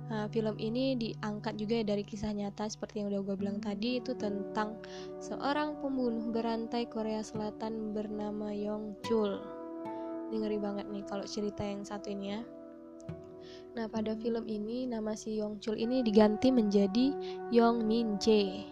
Nah, 0.10 0.26
film 0.34 0.58
ini 0.58 0.98
diangkat 0.98 1.54
juga 1.62 1.86
dari 1.86 2.02
kisah 2.02 2.34
nyata 2.34 2.66
seperti 2.66 3.06
yang 3.06 3.14
udah 3.14 3.22
gue 3.30 3.36
bilang 3.38 3.62
tadi 3.62 4.02
itu 4.02 4.18
tentang 4.18 4.82
seorang 5.22 5.78
pembunuh 5.78 6.34
berantai 6.34 6.90
Korea 6.90 7.22
Selatan 7.22 7.94
bernama 7.94 8.50
Yong 8.50 8.98
Chul. 9.06 9.38
Ini 10.34 10.36
ngeri 10.42 10.58
banget 10.58 10.90
nih 10.90 11.06
kalau 11.06 11.30
cerita 11.30 11.62
yang 11.62 11.86
satu 11.86 12.10
ini 12.10 12.34
ya. 12.34 12.42
Nah, 13.78 13.86
pada 13.86 14.18
film 14.18 14.50
ini 14.50 14.90
nama 14.90 15.14
si 15.14 15.38
Yong 15.38 15.62
Chul 15.62 15.78
ini 15.78 16.02
diganti 16.02 16.50
menjadi 16.50 17.14
Yong 17.54 17.86
Min 17.86 18.18
Jae. 18.18 18.66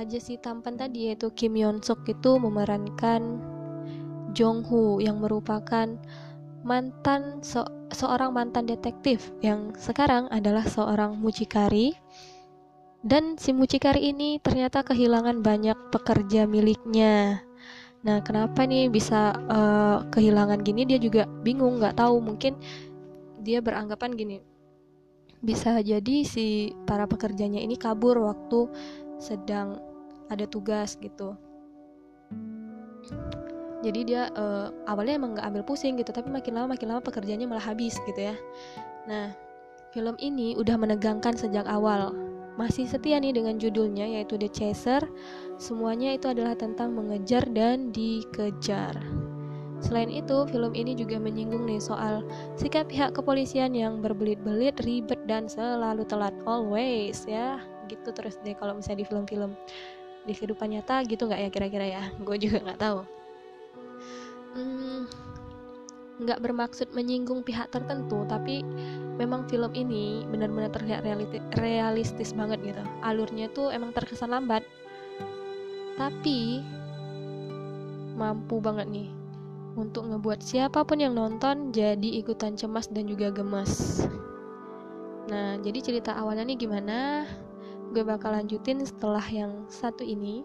Aja 0.00 0.18
si 0.18 0.40
tampan 0.40 0.80
tadi 0.80 1.12
yaitu 1.12 1.28
Kim 1.36 1.60
Yeon 1.60 1.84
Suk 1.84 2.08
itu 2.08 2.40
memerankan 2.40 3.38
Jong 4.32 4.64
Hu 4.66 4.98
yang 4.98 5.22
merupakan 5.22 5.86
mantan 6.64 7.44
so 7.44 7.62
seorang 7.94 8.34
mantan 8.34 8.66
detektif 8.66 9.30
yang 9.40 9.72
sekarang 9.78 10.26
adalah 10.34 10.66
seorang 10.66 11.14
mucikari 11.16 11.94
dan 13.06 13.38
si 13.38 13.54
mucikari 13.54 14.10
ini 14.10 14.42
ternyata 14.42 14.82
kehilangan 14.82 15.44
banyak 15.44 15.76
pekerja 15.94 16.48
miliknya. 16.50 17.44
Nah, 18.04 18.20
kenapa 18.20 18.68
nih 18.68 18.92
bisa 18.92 19.32
uh, 19.48 20.04
kehilangan 20.12 20.60
gini? 20.60 20.84
Dia 20.84 21.00
juga 21.00 21.24
bingung, 21.40 21.80
nggak 21.80 21.96
tahu. 21.96 22.20
Mungkin 22.20 22.56
dia 23.40 23.64
beranggapan 23.64 24.12
gini, 24.12 24.36
bisa 25.44 25.84
jadi 25.84 26.24
si 26.24 26.72
para 26.88 27.04
pekerjanya 27.04 27.60
ini 27.60 27.76
kabur 27.76 28.16
waktu 28.24 28.64
sedang 29.20 29.76
ada 30.32 30.48
tugas 30.48 30.96
gitu 30.96 31.36
jadi 33.84 34.00
dia 34.00 34.22
uh, 34.32 34.72
awalnya 34.88 35.20
emang 35.20 35.36
nggak 35.36 35.46
ambil 35.52 35.62
pusing 35.68 36.00
gitu 36.00 36.08
tapi 36.08 36.32
makin 36.32 36.56
lama 36.56 36.72
makin 36.72 36.88
lama 36.88 37.04
pekerjaannya 37.04 37.44
malah 37.44 37.68
habis 37.68 38.00
gitu 38.08 38.32
ya 38.32 38.36
nah 39.04 39.28
film 39.92 40.16
ini 40.16 40.56
udah 40.56 40.80
menegangkan 40.80 41.36
sejak 41.36 41.68
awal 41.68 42.16
masih 42.56 42.88
setia 42.88 43.20
nih 43.20 43.36
dengan 43.36 43.60
judulnya 43.60 44.08
yaitu 44.08 44.40
The 44.40 44.48
Chaser 44.48 45.04
semuanya 45.60 46.16
itu 46.16 46.32
adalah 46.32 46.56
tentang 46.56 46.96
mengejar 46.96 47.44
dan 47.52 47.92
dikejar 47.92 48.96
Selain 49.84 50.08
itu, 50.08 50.48
film 50.48 50.72
ini 50.72 50.96
juga 50.96 51.20
menyinggung 51.20 51.68
nih 51.68 51.76
soal 51.76 52.24
sikap 52.56 52.88
pihak 52.88 53.12
kepolisian 53.12 53.76
yang 53.76 54.00
berbelit-belit, 54.00 54.80
ribet, 54.80 55.20
dan 55.28 55.44
selalu 55.44 56.08
telat. 56.08 56.32
Always, 56.48 57.28
ya. 57.28 57.60
Gitu 57.84 58.08
terus 58.16 58.40
deh 58.40 58.56
kalau 58.56 58.80
misalnya 58.80 59.04
di 59.04 59.06
film-film. 59.12 59.52
Di 60.24 60.32
kehidupan 60.32 60.72
nyata 60.72 61.04
gitu 61.04 61.28
nggak 61.28 61.36
ya 61.36 61.48
kira-kira 61.52 61.86
ya? 62.00 62.02
Gue 62.24 62.40
juga 62.40 62.64
nggak 62.64 62.80
tahu 62.80 63.04
hmm, 64.54 65.00
nggak 66.24 66.40
bermaksud 66.40 66.94
menyinggung 66.94 67.42
pihak 67.42 67.74
tertentu 67.74 68.22
tapi 68.30 68.62
memang 69.18 69.46
film 69.50 69.74
ini 69.74 70.22
benar-benar 70.30 70.70
terlihat 70.70 71.02
realistis 71.58 72.30
banget 72.34 72.62
gitu. 72.62 72.82
Alurnya 73.02 73.50
tuh 73.50 73.74
emang 73.74 73.90
terkesan 73.90 74.30
lambat 74.30 74.62
tapi 75.94 76.62
mampu 78.14 78.58
banget 78.62 78.86
nih 78.90 79.10
untuk 79.74 80.06
ngebuat 80.06 80.38
siapa 80.42 80.86
pun 80.86 81.02
yang 81.02 81.18
nonton 81.18 81.74
jadi 81.74 82.22
ikutan 82.22 82.54
cemas 82.54 82.86
dan 82.90 83.10
juga 83.10 83.34
gemes 83.34 84.06
nah 85.26 85.58
jadi 85.58 85.78
cerita 85.80 86.14
awalnya 86.14 86.44
nih 86.46 86.58
gimana? 86.68 87.24
Gue 87.94 88.02
bakal 88.02 88.34
lanjutin 88.34 88.82
setelah 88.82 89.22
yang 89.30 89.64
satu 89.70 90.02
ini 90.02 90.42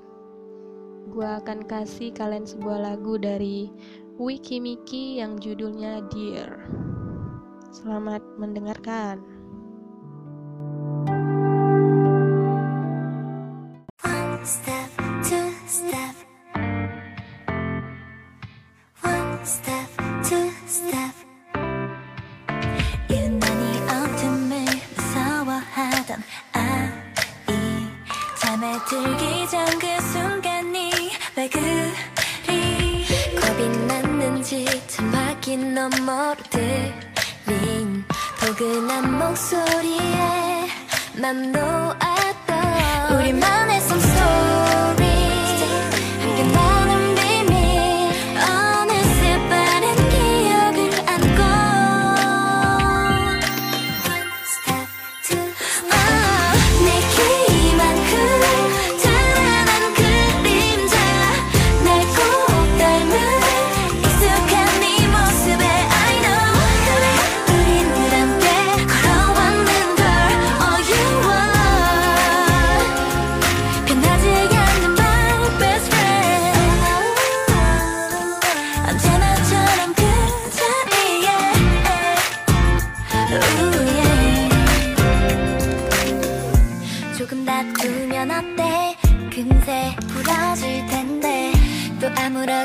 gue 1.14 1.28
akan 1.28 1.62
kasih 1.70 2.10
kalian 2.10 2.42
sebuah 2.42 2.90
lagu 2.90 3.14
dari 3.14 3.70
Wiki 4.18 4.58
Miki 4.58 5.18
yang 5.22 5.38
judulnya 5.38 6.02
Dear. 6.10 6.70
Selamat 7.74 8.22
mendengarkan. 8.38 9.18
One 14.02 14.38
step, 14.46 14.90
two 15.26 15.50
step. 15.66 16.14
One 19.02 19.38
step, 19.42 19.90
two 20.22 20.50
step. 20.70 21.14
유난히 23.10 23.82
어둠을 23.90 24.66
무서워하던 24.94 26.22
아이 26.54 27.58
잠에 28.38 28.78
들기 28.86 29.46
전 29.50 29.66
그 29.78 29.97
포근한 38.59 39.17
목소리에 39.17 40.67
맘 41.15 41.53
놓았던 41.53 43.15
우리만의 43.15 43.78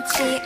아 0.04 0.43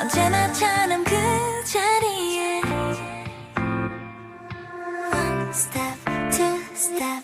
언제나처럼 0.00 1.04
그 1.04 1.14
자리에 1.64 2.60
One 5.12 5.50
step, 5.52 5.96
two 6.30 6.58
step 6.74 7.22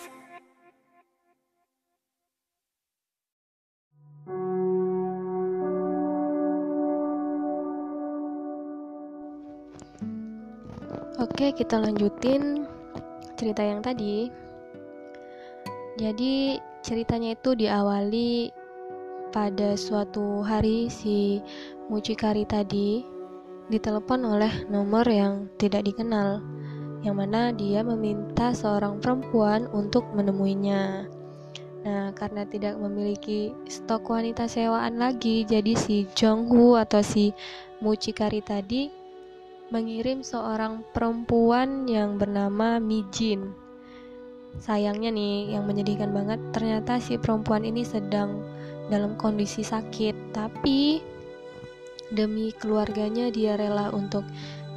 Oke, 11.18 11.50
kita 11.50 11.82
lanjutin 11.82 12.62
cerita 13.34 13.62
yang 13.62 13.82
tadi. 13.82 14.30
Jadi, 15.98 16.62
ceritanya 16.82 17.34
itu 17.34 17.58
diawali 17.58 18.54
pada 19.34 19.74
suatu 19.74 20.46
hari 20.46 20.86
si 20.86 21.42
mucikari 21.87 22.47
tadi 22.47 23.03
ditelepon 23.71 24.21
oleh 24.27 24.53
nomor 24.67 25.07
yang 25.07 25.47
tidak 25.55 25.87
dikenal, 25.87 26.43
yang 27.03 27.15
mana 27.19 27.51
dia 27.55 27.83
meminta 27.83 28.51
seorang 28.51 28.99
perempuan 28.99 29.67
untuk 29.71 30.07
menemuinya. 30.11 31.07
Nah, 31.83 32.15
karena 32.15 32.47
tidak 32.47 32.79
memiliki 32.79 33.51
stok 33.67 34.07
wanita 34.07 34.47
sewaan 34.47 35.03
lagi, 35.03 35.43
jadi 35.43 35.75
si 35.75 36.07
Jonghu 36.15 36.79
atau 36.79 37.03
si 37.03 37.35
mucikari 37.83 38.39
tadi 38.39 38.87
mengirim 39.67 40.23
seorang 40.23 40.85
perempuan 40.95 41.83
yang 41.91 42.15
bernama 42.15 42.79
Mijin. 42.79 43.51
Sayangnya 44.63 45.11
nih, 45.11 45.57
yang 45.57 45.67
menyedihkan 45.67 46.13
banget, 46.13 46.39
ternyata 46.55 47.01
si 47.03 47.19
perempuan 47.19 47.67
ini 47.67 47.83
sedang 47.83 48.45
dalam 48.87 49.17
kondisi 49.19 49.65
sakit, 49.65 50.13
tapi 50.31 51.01
demi 52.13 52.53
keluarganya 52.55 53.33
dia 53.33 53.57
rela 53.57 53.89
untuk 53.89 54.23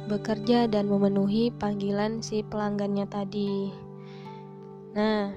bekerja 0.09 0.65
dan 0.65 0.89
memenuhi 0.89 1.53
panggilan 1.55 2.23
si 2.23 2.41
pelanggannya 2.41 3.05
tadi. 3.05 3.69
Nah, 4.97 5.29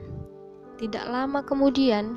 tidak 0.81 1.05
lama 1.13 1.45
kemudian 1.45 2.17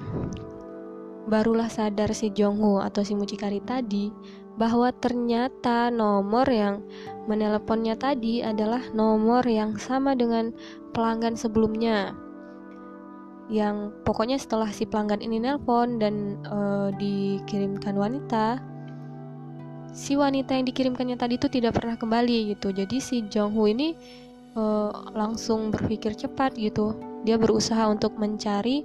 barulah 1.27 1.67
sadar 1.67 2.11
si 2.15 2.31
Jongho 2.31 2.79
atau 2.79 3.03
si 3.03 3.15
mucikari 3.15 3.59
tadi 3.63 4.11
bahwa 4.53 4.93
ternyata 4.93 5.89
nomor 5.89 6.45
yang 6.45 6.85
meneleponnya 7.25 7.97
tadi 7.97 8.45
adalah 8.45 8.83
nomor 8.93 9.41
yang 9.47 9.75
sama 9.81 10.13
dengan 10.13 10.53
pelanggan 10.93 11.33
sebelumnya. 11.33 12.13
Yang 13.51 13.91
pokoknya 14.07 14.39
setelah 14.39 14.69
si 14.71 14.87
pelanggan 14.87 15.19
ini 15.19 15.41
nelpon 15.41 15.99
dan 15.99 16.39
eh, 16.47 16.89
dikirimkan 16.95 17.97
wanita, 17.97 18.61
si 19.93 20.17
wanita 20.17 20.57
yang 20.57 20.65
dikirimkannya 20.65 21.15
tadi 21.15 21.37
itu 21.37 21.47
tidak 21.47 21.77
pernah 21.77 21.95
kembali 21.95 22.57
gitu. 22.57 22.73
Jadi 22.73 22.97
si 22.97 23.21
Jonghu 23.29 23.69
ini 23.69 23.93
eh, 24.57 24.91
langsung 25.13 25.69
berpikir 25.69 26.17
cepat 26.17 26.57
gitu. 26.57 26.97
Dia 27.23 27.37
berusaha 27.37 27.87
untuk 27.87 28.17
mencari 28.17 28.83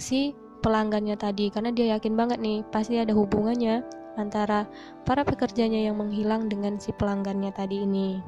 si 0.00 0.32
pelanggannya 0.64 1.14
tadi 1.14 1.52
karena 1.52 1.70
dia 1.70 1.94
yakin 1.94 2.18
banget 2.18 2.42
nih 2.42 2.66
pasti 2.74 2.98
ada 2.98 3.14
hubungannya 3.14 3.86
antara 4.16 4.64
para 5.04 5.22
pekerjanya 5.22 5.86
yang 5.92 6.00
menghilang 6.00 6.48
dengan 6.48 6.80
si 6.80 6.90
pelanggannya 6.96 7.52
tadi 7.52 7.84
ini. 7.84 8.18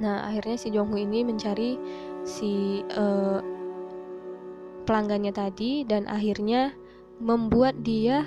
Nah, 0.00 0.28
akhirnya 0.28 0.56
si 0.56 0.68
Jonghu 0.72 0.96
ini 0.96 1.22
mencari 1.22 1.76
si 2.24 2.80
eh, 2.80 3.40
pelanggannya 4.88 5.32
tadi 5.36 5.84
dan 5.84 6.08
akhirnya 6.08 6.72
membuat 7.20 7.80
dia 7.80 8.24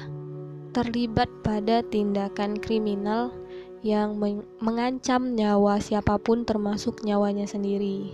terlibat 0.72 1.30
pada 1.42 1.82
tindakan 1.86 2.58
kriminal 2.58 3.34
yang 3.80 4.20
men- 4.20 4.46
mengancam 4.60 5.34
nyawa 5.34 5.80
siapa 5.80 6.20
pun 6.20 6.44
termasuk 6.44 7.02
nyawanya 7.08 7.48
sendiri. 7.48 8.12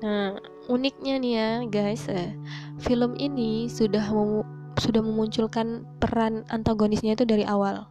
Nah, 0.00 0.36
uniknya 0.68 1.14
nih 1.20 1.32
ya, 1.32 1.48
guys, 1.68 2.08
eh, 2.08 2.32
film 2.80 3.16
ini 3.16 3.68
sudah 3.68 4.04
memu- 4.12 4.48
sudah 4.80 5.00
memunculkan 5.04 5.84
peran 6.00 6.44
antagonisnya 6.48 7.16
itu 7.16 7.24
dari 7.28 7.44
awal. 7.44 7.88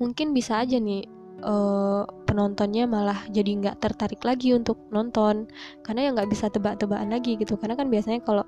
Mungkin 0.00 0.36
bisa 0.36 0.60
aja 0.60 0.76
nih 0.76 1.08
eh, 1.36 2.02
penontonnya 2.24 2.88
malah 2.88 3.28
jadi 3.28 3.50
nggak 3.60 3.76
tertarik 3.84 4.24
lagi 4.24 4.56
untuk 4.56 4.80
nonton 4.88 5.44
karena 5.84 6.08
ya 6.08 6.10
nggak 6.16 6.32
bisa 6.32 6.48
tebak-tebakan 6.48 7.12
lagi 7.12 7.36
gitu. 7.36 7.60
Karena 7.60 7.76
kan 7.76 7.92
biasanya 7.92 8.24
kalau 8.24 8.44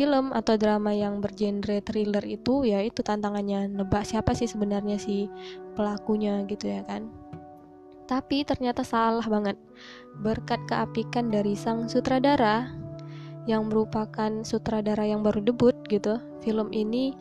film 0.00 0.32
atau 0.32 0.56
drama 0.56 0.96
yang 0.96 1.20
bergenre 1.20 1.84
thriller 1.84 2.24
itu 2.24 2.64
ya 2.64 2.80
itu 2.80 3.04
tantangannya 3.04 3.68
nebak 3.68 4.08
siapa 4.08 4.32
sih 4.32 4.48
sebenarnya 4.48 4.96
si 4.96 5.28
pelakunya 5.76 6.40
gitu 6.48 6.72
ya 6.72 6.80
kan. 6.88 7.12
Tapi 8.08 8.48
ternyata 8.48 8.80
salah 8.80 9.28
banget. 9.28 9.60
Berkat 10.24 10.64
keapikan 10.64 11.28
dari 11.28 11.52
sang 11.52 11.84
sutradara 11.84 12.72
yang 13.44 13.68
merupakan 13.68 14.40
sutradara 14.40 15.04
yang 15.04 15.20
baru 15.20 15.44
debut 15.44 15.76
gitu, 15.92 16.16
film 16.40 16.72
ini 16.72 17.12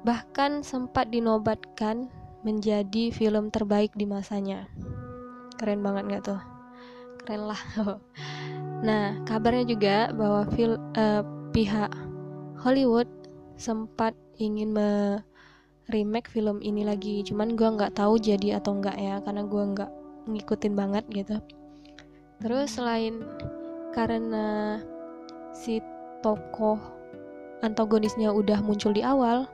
bahkan 0.00 0.64
sempat 0.64 1.12
dinobatkan 1.12 2.08
menjadi 2.40 3.12
film 3.12 3.52
terbaik 3.52 3.92
di 3.92 4.08
masanya. 4.08 4.64
Keren 5.60 5.84
banget 5.84 6.08
nggak 6.08 6.24
tuh? 6.24 6.40
Keren 7.20 7.52
lah. 7.52 7.60
nah, 8.88 9.20
kabarnya 9.28 9.68
juga 9.68 10.08
bahwa 10.16 10.48
fil 10.56 10.80
eh, 10.96 11.41
pihak 11.52 11.92
Hollywood 12.64 13.06
sempat 13.60 14.16
ingin 14.40 14.72
me 14.72 15.20
remake 15.92 16.32
film 16.32 16.58
ini 16.64 16.82
lagi. 16.88 17.20
Cuman 17.22 17.54
gua 17.54 17.76
nggak 17.76 18.00
tahu 18.00 18.16
jadi 18.16 18.58
atau 18.58 18.80
enggak 18.80 18.96
ya 18.96 19.20
karena 19.20 19.44
gua 19.44 19.62
nggak 19.68 19.90
ngikutin 20.32 20.74
banget 20.74 21.04
gitu. 21.12 21.36
Terus 22.40 22.74
selain 22.74 23.20
karena 23.92 24.80
si 25.52 25.78
tokoh 26.24 26.80
antagonisnya 27.60 28.32
udah 28.32 28.58
muncul 28.64 28.90
di 28.90 29.04
awal 29.04 29.46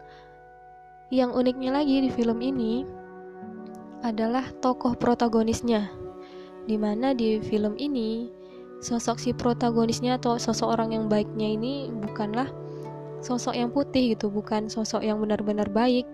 yang 1.11 1.35
uniknya 1.35 1.75
lagi 1.75 2.05
di 2.05 2.11
film 2.13 2.39
ini 2.39 2.87
adalah 4.07 4.47
tokoh 4.63 4.95
protagonisnya. 4.95 5.91
Di 6.69 6.77
mana 6.77 7.17
di 7.17 7.41
film 7.41 7.75
ini 7.81 8.38
sosok 8.79 9.19
si 9.19 9.31
protagonisnya 9.35 10.19
atau 10.19 10.39
sosok 10.39 10.79
orang 10.79 10.95
yang 10.95 11.05
baiknya 11.11 11.59
ini 11.59 11.91
bukanlah 11.91 12.47
sosok 13.19 13.59
yang 13.59 13.71
putih 13.75 14.15
gitu 14.15 14.31
bukan 14.31 14.71
sosok 14.71 15.03
yang 15.03 15.19
benar-benar 15.19 15.67
baik 15.67 16.07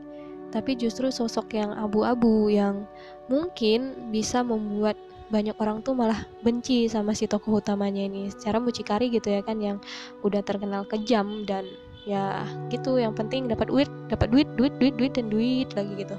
tapi 0.48 0.78
justru 0.78 1.10
sosok 1.10 1.52
yang 1.52 1.74
abu-abu 1.74 2.48
yang 2.48 2.86
mungkin 3.26 4.08
bisa 4.14 4.40
membuat 4.40 4.94
banyak 5.32 5.56
orang 5.58 5.82
tuh 5.82 5.96
malah 5.96 6.28
benci 6.46 6.86
sama 6.86 7.16
si 7.16 7.26
tokoh 7.26 7.58
utamanya 7.58 8.06
ini 8.06 8.30
secara 8.30 8.60
mucikari 8.62 9.10
gitu 9.10 9.34
ya 9.34 9.42
kan 9.42 9.58
yang 9.58 9.82
udah 10.22 10.44
terkenal 10.44 10.86
kejam 10.86 11.42
dan 11.48 11.66
ya 12.04 12.44
gitu 12.68 13.00
yang 13.00 13.16
penting 13.16 13.48
dapat 13.48 13.72
duit 13.72 13.90
dapat 14.12 14.28
duit 14.28 14.48
duit 14.54 14.76
duit 14.76 14.94
duit 14.94 15.12
dan 15.16 15.32
duit 15.32 15.68
lagi 15.72 16.04
gitu. 16.04 16.16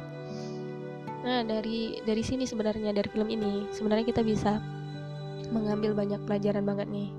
Nah 1.22 1.46
dari 1.46 2.02
dari 2.02 2.24
sini 2.26 2.50
sebenarnya 2.50 2.92
dari 2.92 3.08
film 3.08 3.30
ini 3.30 3.70
sebenarnya 3.70 4.06
kita 4.10 4.26
bisa 4.26 4.58
mengambil 5.50 5.94
banyak 5.98 6.22
pelajaran 6.26 6.64
banget 6.66 6.88
nih. 6.90 7.10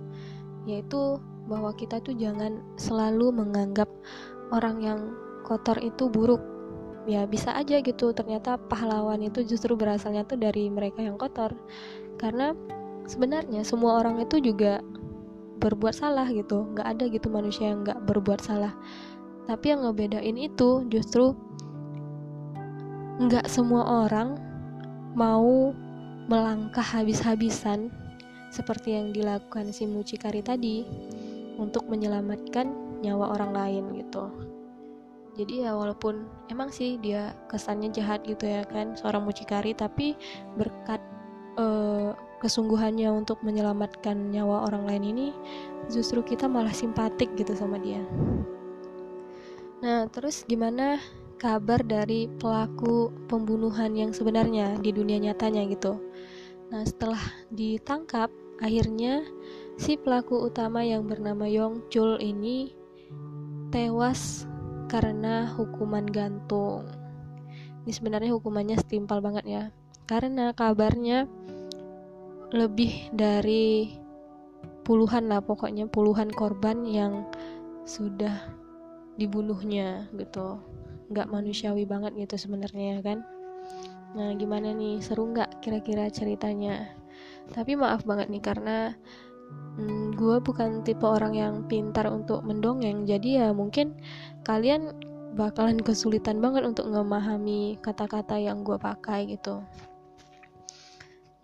Yaitu 0.66 1.20
bahwa 1.47 1.70
kita 1.74 2.03
tuh 2.03 2.14
jangan 2.18 2.59
selalu 2.74 3.31
menganggap 3.31 3.87
orang 4.51 4.83
yang 4.83 5.01
kotor 5.47 5.79
itu 5.79 6.11
buruk. 6.11 6.43
Ya 7.07 7.22
bisa 7.27 7.55
aja 7.55 7.79
gitu. 7.79 8.11
Ternyata 8.11 8.59
pahlawan 8.59 9.22
itu 9.22 9.47
justru 9.47 9.79
berasalnya 9.79 10.27
tuh 10.27 10.39
dari 10.39 10.66
mereka 10.66 11.03
yang 11.03 11.14
kotor. 11.14 11.55
Karena 12.18 12.51
sebenarnya 13.07 13.62
semua 13.62 14.03
orang 14.03 14.18
itu 14.22 14.43
juga 14.43 14.83
berbuat 15.62 15.95
salah 15.95 16.27
gitu. 16.35 16.66
Nggak 16.74 16.89
ada 16.99 17.05
gitu 17.07 17.31
manusia 17.31 17.70
yang 17.70 17.87
nggak 17.87 18.03
berbuat 18.11 18.43
salah. 18.43 18.74
Tapi 19.47 19.70
yang 19.70 19.87
ngebedain 19.87 20.35
itu 20.35 20.83
justru 20.91 21.31
nggak 23.16 23.47
semua 23.49 24.05
orang 24.05 24.37
mau 25.16 25.72
melangkah 26.27 26.85
habis-habisan 26.85 27.89
seperti 28.51 28.94
yang 28.94 29.12
dilakukan 29.12 29.70
si 29.74 29.84
mucikari 29.84 30.40
tadi 30.40 30.86
untuk 31.57 31.88
menyelamatkan 31.88 32.68
nyawa 33.01 33.36
orang 33.36 33.53
lain 33.53 33.84
gitu. 34.01 34.30
Jadi 35.36 35.68
ya 35.68 35.76
walaupun 35.76 36.24
emang 36.49 36.72
sih 36.72 36.97
dia 36.97 37.36
kesannya 37.53 37.92
jahat 37.92 38.24
gitu 38.24 38.49
ya 38.49 38.64
kan 38.64 38.97
seorang 38.97 39.20
mucikari 39.20 39.76
tapi 39.76 40.16
berkat 40.57 41.01
eh, 41.61 42.16
kesungguhannya 42.40 43.12
untuk 43.12 43.40
menyelamatkan 43.44 44.32
nyawa 44.32 44.64
orang 44.68 44.88
lain 44.88 45.05
ini 45.12 45.26
justru 45.92 46.24
kita 46.24 46.49
malah 46.49 46.72
simpatik 46.72 47.28
gitu 47.36 47.53
sama 47.53 47.76
dia. 47.76 48.01
Nah 49.84 50.09
terus 50.09 50.49
gimana 50.49 50.97
kabar 51.36 51.84
dari 51.84 52.32
pelaku 52.40 53.12
pembunuhan 53.28 53.92
yang 53.92 54.16
sebenarnya 54.16 54.80
di 54.80 54.88
dunia 54.88 55.20
nyatanya 55.20 55.68
gitu 55.68 56.01
nah 56.66 56.82
setelah 56.82 57.20
ditangkap 57.54 58.30
akhirnya 58.58 59.22
si 59.76 59.94
pelaku 60.00 60.48
utama 60.48 60.82
yang 60.82 61.04
bernama 61.06 61.46
Yong 61.46 61.86
Chul 61.92 62.18
ini 62.18 62.72
tewas 63.70 64.48
karena 64.86 65.50
hukuman 65.58 66.06
gantung. 66.06 66.86
ini 67.84 67.92
sebenarnya 67.92 68.34
hukumannya 68.34 68.78
setimpal 68.78 69.18
banget 69.18 69.44
ya 69.46 69.64
karena 70.06 70.54
kabarnya 70.54 71.26
lebih 72.54 73.10
dari 73.10 73.98
puluhan 74.86 75.26
lah 75.26 75.42
pokoknya 75.42 75.90
puluhan 75.90 76.30
korban 76.30 76.86
yang 76.86 77.26
sudah 77.86 78.46
dibunuhnya 79.18 80.06
gitu 80.14 80.62
nggak 81.10 81.30
manusiawi 81.30 81.86
banget 81.86 82.14
gitu 82.14 82.46
sebenarnya 82.46 82.98
ya 82.98 83.00
kan 83.02 83.18
nah 84.16 84.32
gimana 84.32 84.72
nih 84.72 85.04
seru 85.04 85.28
nggak 85.28 85.60
kira-kira 85.60 86.08
ceritanya 86.08 86.88
tapi 87.52 87.76
maaf 87.76 88.02
banget 88.08 88.32
nih 88.32 88.40
karena 88.40 88.96
hmm, 89.76 90.16
gue 90.16 90.40
bukan 90.40 90.80
tipe 90.82 91.04
orang 91.04 91.36
yang 91.36 91.54
pintar 91.68 92.08
untuk 92.08 92.40
mendongeng 92.42 93.04
jadi 93.04 93.44
ya 93.44 93.48
mungkin 93.52 93.92
kalian 94.42 94.96
bakalan 95.36 95.76
kesulitan 95.76 96.40
banget 96.40 96.64
untuk 96.64 96.88
memahami 96.88 97.76
kata-kata 97.84 98.40
yang 98.40 98.64
gue 98.64 98.80
pakai 98.80 99.36
gitu 99.36 99.60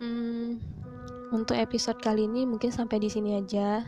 hmm, 0.01 0.57
untuk 1.33 1.57
episode 1.57 1.97
kali 1.97 2.29
ini 2.29 2.45
mungkin 2.45 2.69
sampai 2.69 3.01
di 3.01 3.09
sini 3.09 3.41
aja. 3.41 3.81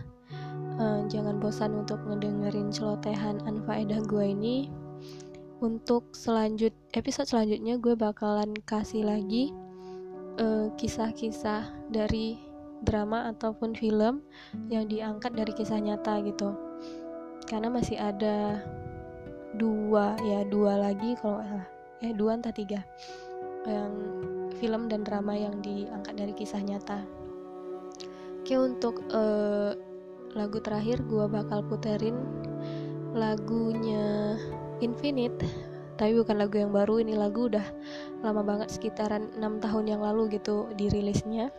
Uh, 0.81 1.05
jangan 1.05 1.37
bosan 1.37 1.77
untuk 1.77 2.01
ngedengerin 2.09 2.73
celotehan 2.73 3.37
anfaedah 3.45 4.01
gue 4.09 4.25
ini. 4.33 4.73
Untuk 5.63 6.11
selanjut 6.11 6.75
episode 6.91 7.31
selanjutnya 7.31 7.79
gue 7.79 7.95
bakalan 7.95 8.51
kasih 8.67 9.07
lagi 9.07 9.55
kisah 10.35 10.75
kisah-kisah 10.75 11.63
dari 11.87 12.35
drama 12.83 13.31
ataupun 13.31 13.71
film 13.71 14.19
yang 14.67 14.83
diangkat 14.91 15.31
dari 15.31 15.55
kisah 15.55 15.79
nyata 15.79 16.19
gitu. 16.27 16.51
Karena 17.47 17.71
masih 17.71 17.95
ada 17.95 18.59
dua 19.55 20.19
ya 20.27 20.43
dua 20.43 20.75
lagi 20.75 21.15
kalau 21.23 21.39
salah 21.39 21.67
eh 22.03 22.11
dua 22.11 22.35
entah 22.35 22.51
tiga 22.51 22.83
yang 23.63 23.95
film 24.59 24.91
dan 24.91 25.07
drama 25.07 25.31
yang 25.31 25.63
diangkat 25.63 26.19
dari 26.19 26.35
kisah 26.35 26.59
nyata. 26.59 26.99
Oke 28.43 28.59
untuk 28.59 29.07
uh, 29.15 29.71
lagu 30.35 30.59
terakhir 30.59 30.99
gue 31.07 31.25
bakal 31.31 31.63
puterin 31.63 32.19
lagunya 33.15 34.35
Infinite 34.81 35.39
tapi 35.95 36.11
bukan 36.15 36.35
lagu 36.35 36.59
yang 36.59 36.75
baru. 36.75 36.99
Ini 36.99 37.15
lagu 37.15 37.47
udah 37.47 37.63
lama 38.19 38.43
banget 38.43 38.71
sekitaran 38.71 39.31
6 39.39 39.63
tahun 39.63 39.85
yang 39.95 40.01
lalu 40.03 40.39
gitu 40.39 40.67
dirilisnya. 40.75 41.51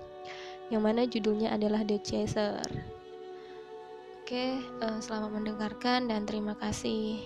Yang 0.69 0.83
mana 0.83 1.03
judulnya 1.09 1.49
adalah 1.57 1.87
The 1.87 1.97
Chaser. 2.03 2.61
Oke 4.27 4.59
uh, 4.83 4.99
selamat 4.99 5.31
mendengarkan 5.39 6.11
dan 6.11 6.27
terima 6.27 6.59
kasih 6.59 7.23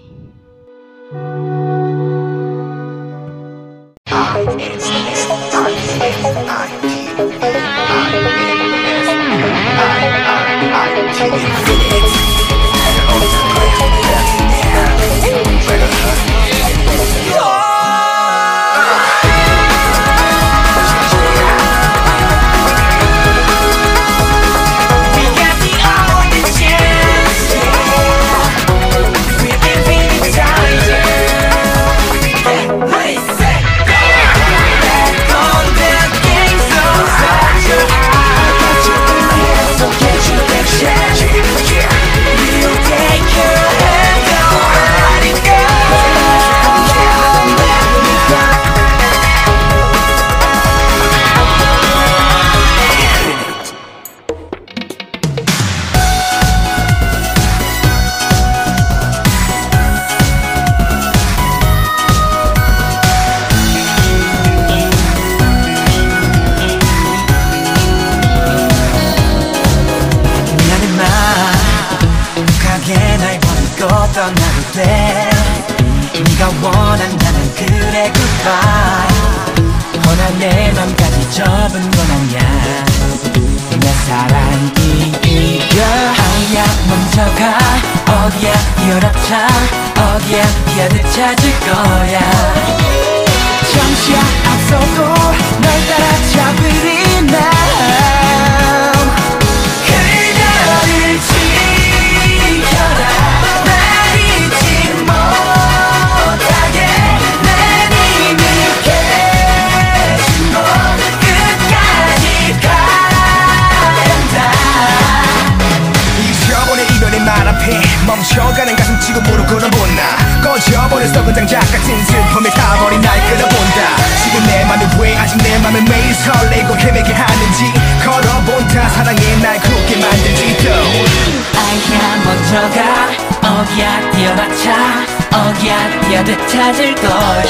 듯 136.31 136.47
찾을 136.47 136.95
거야. 136.95 137.43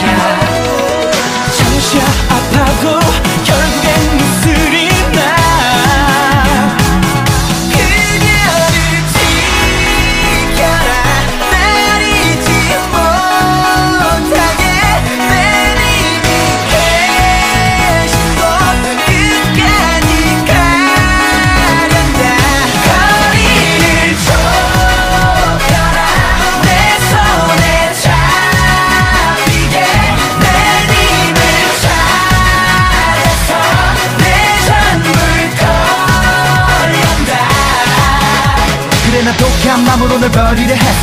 잠시 1.52 1.98
아파도 2.30 2.98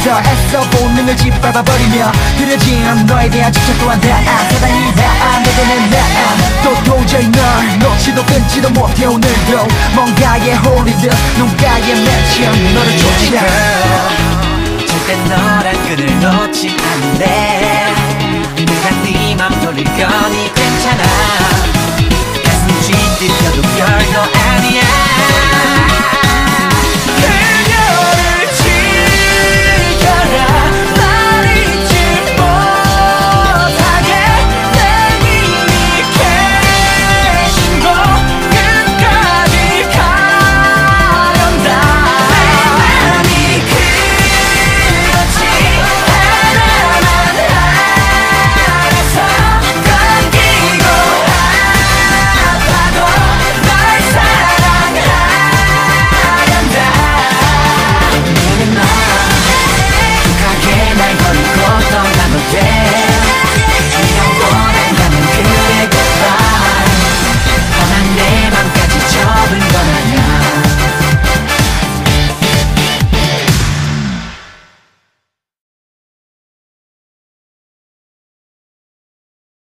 했어 0.07 0.21
애써 0.21 0.69
본능을 0.69 1.17
짓밟아버리며 1.17 2.11
그려진 2.37 3.05
너에 3.05 3.29
대한 3.29 3.51
집착 3.51 3.77
또한 3.79 3.99
다안 3.99 4.23
사랑이 4.23 4.95
다안 4.95 5.43
내도 5.43 5.63
내나또 5.65 6.83
도저히 6.83 7.29
널 7.29 7.79
놓지도 7.79 8.23
끊지도 8.25 8.69
못해 8.69 9.05
오늘도 9.05 9.67
뭔가에 9.95 10.53
홀리듯 10.53 11.11
눈가에 11.37 11.93
맺힌 11.93 12.73
너를 12.73 12.97
쫓아 12.97 13.45
절대 14.87 15.15
너란 15.27 15.87
끈을 15.87 16.19
놓지 16.21 16.77
않는데 16.79 17.93
내가 18.55 18.89
네맘 19.03 19.61
돌릴 19.61 19.83
건 19.83 20.56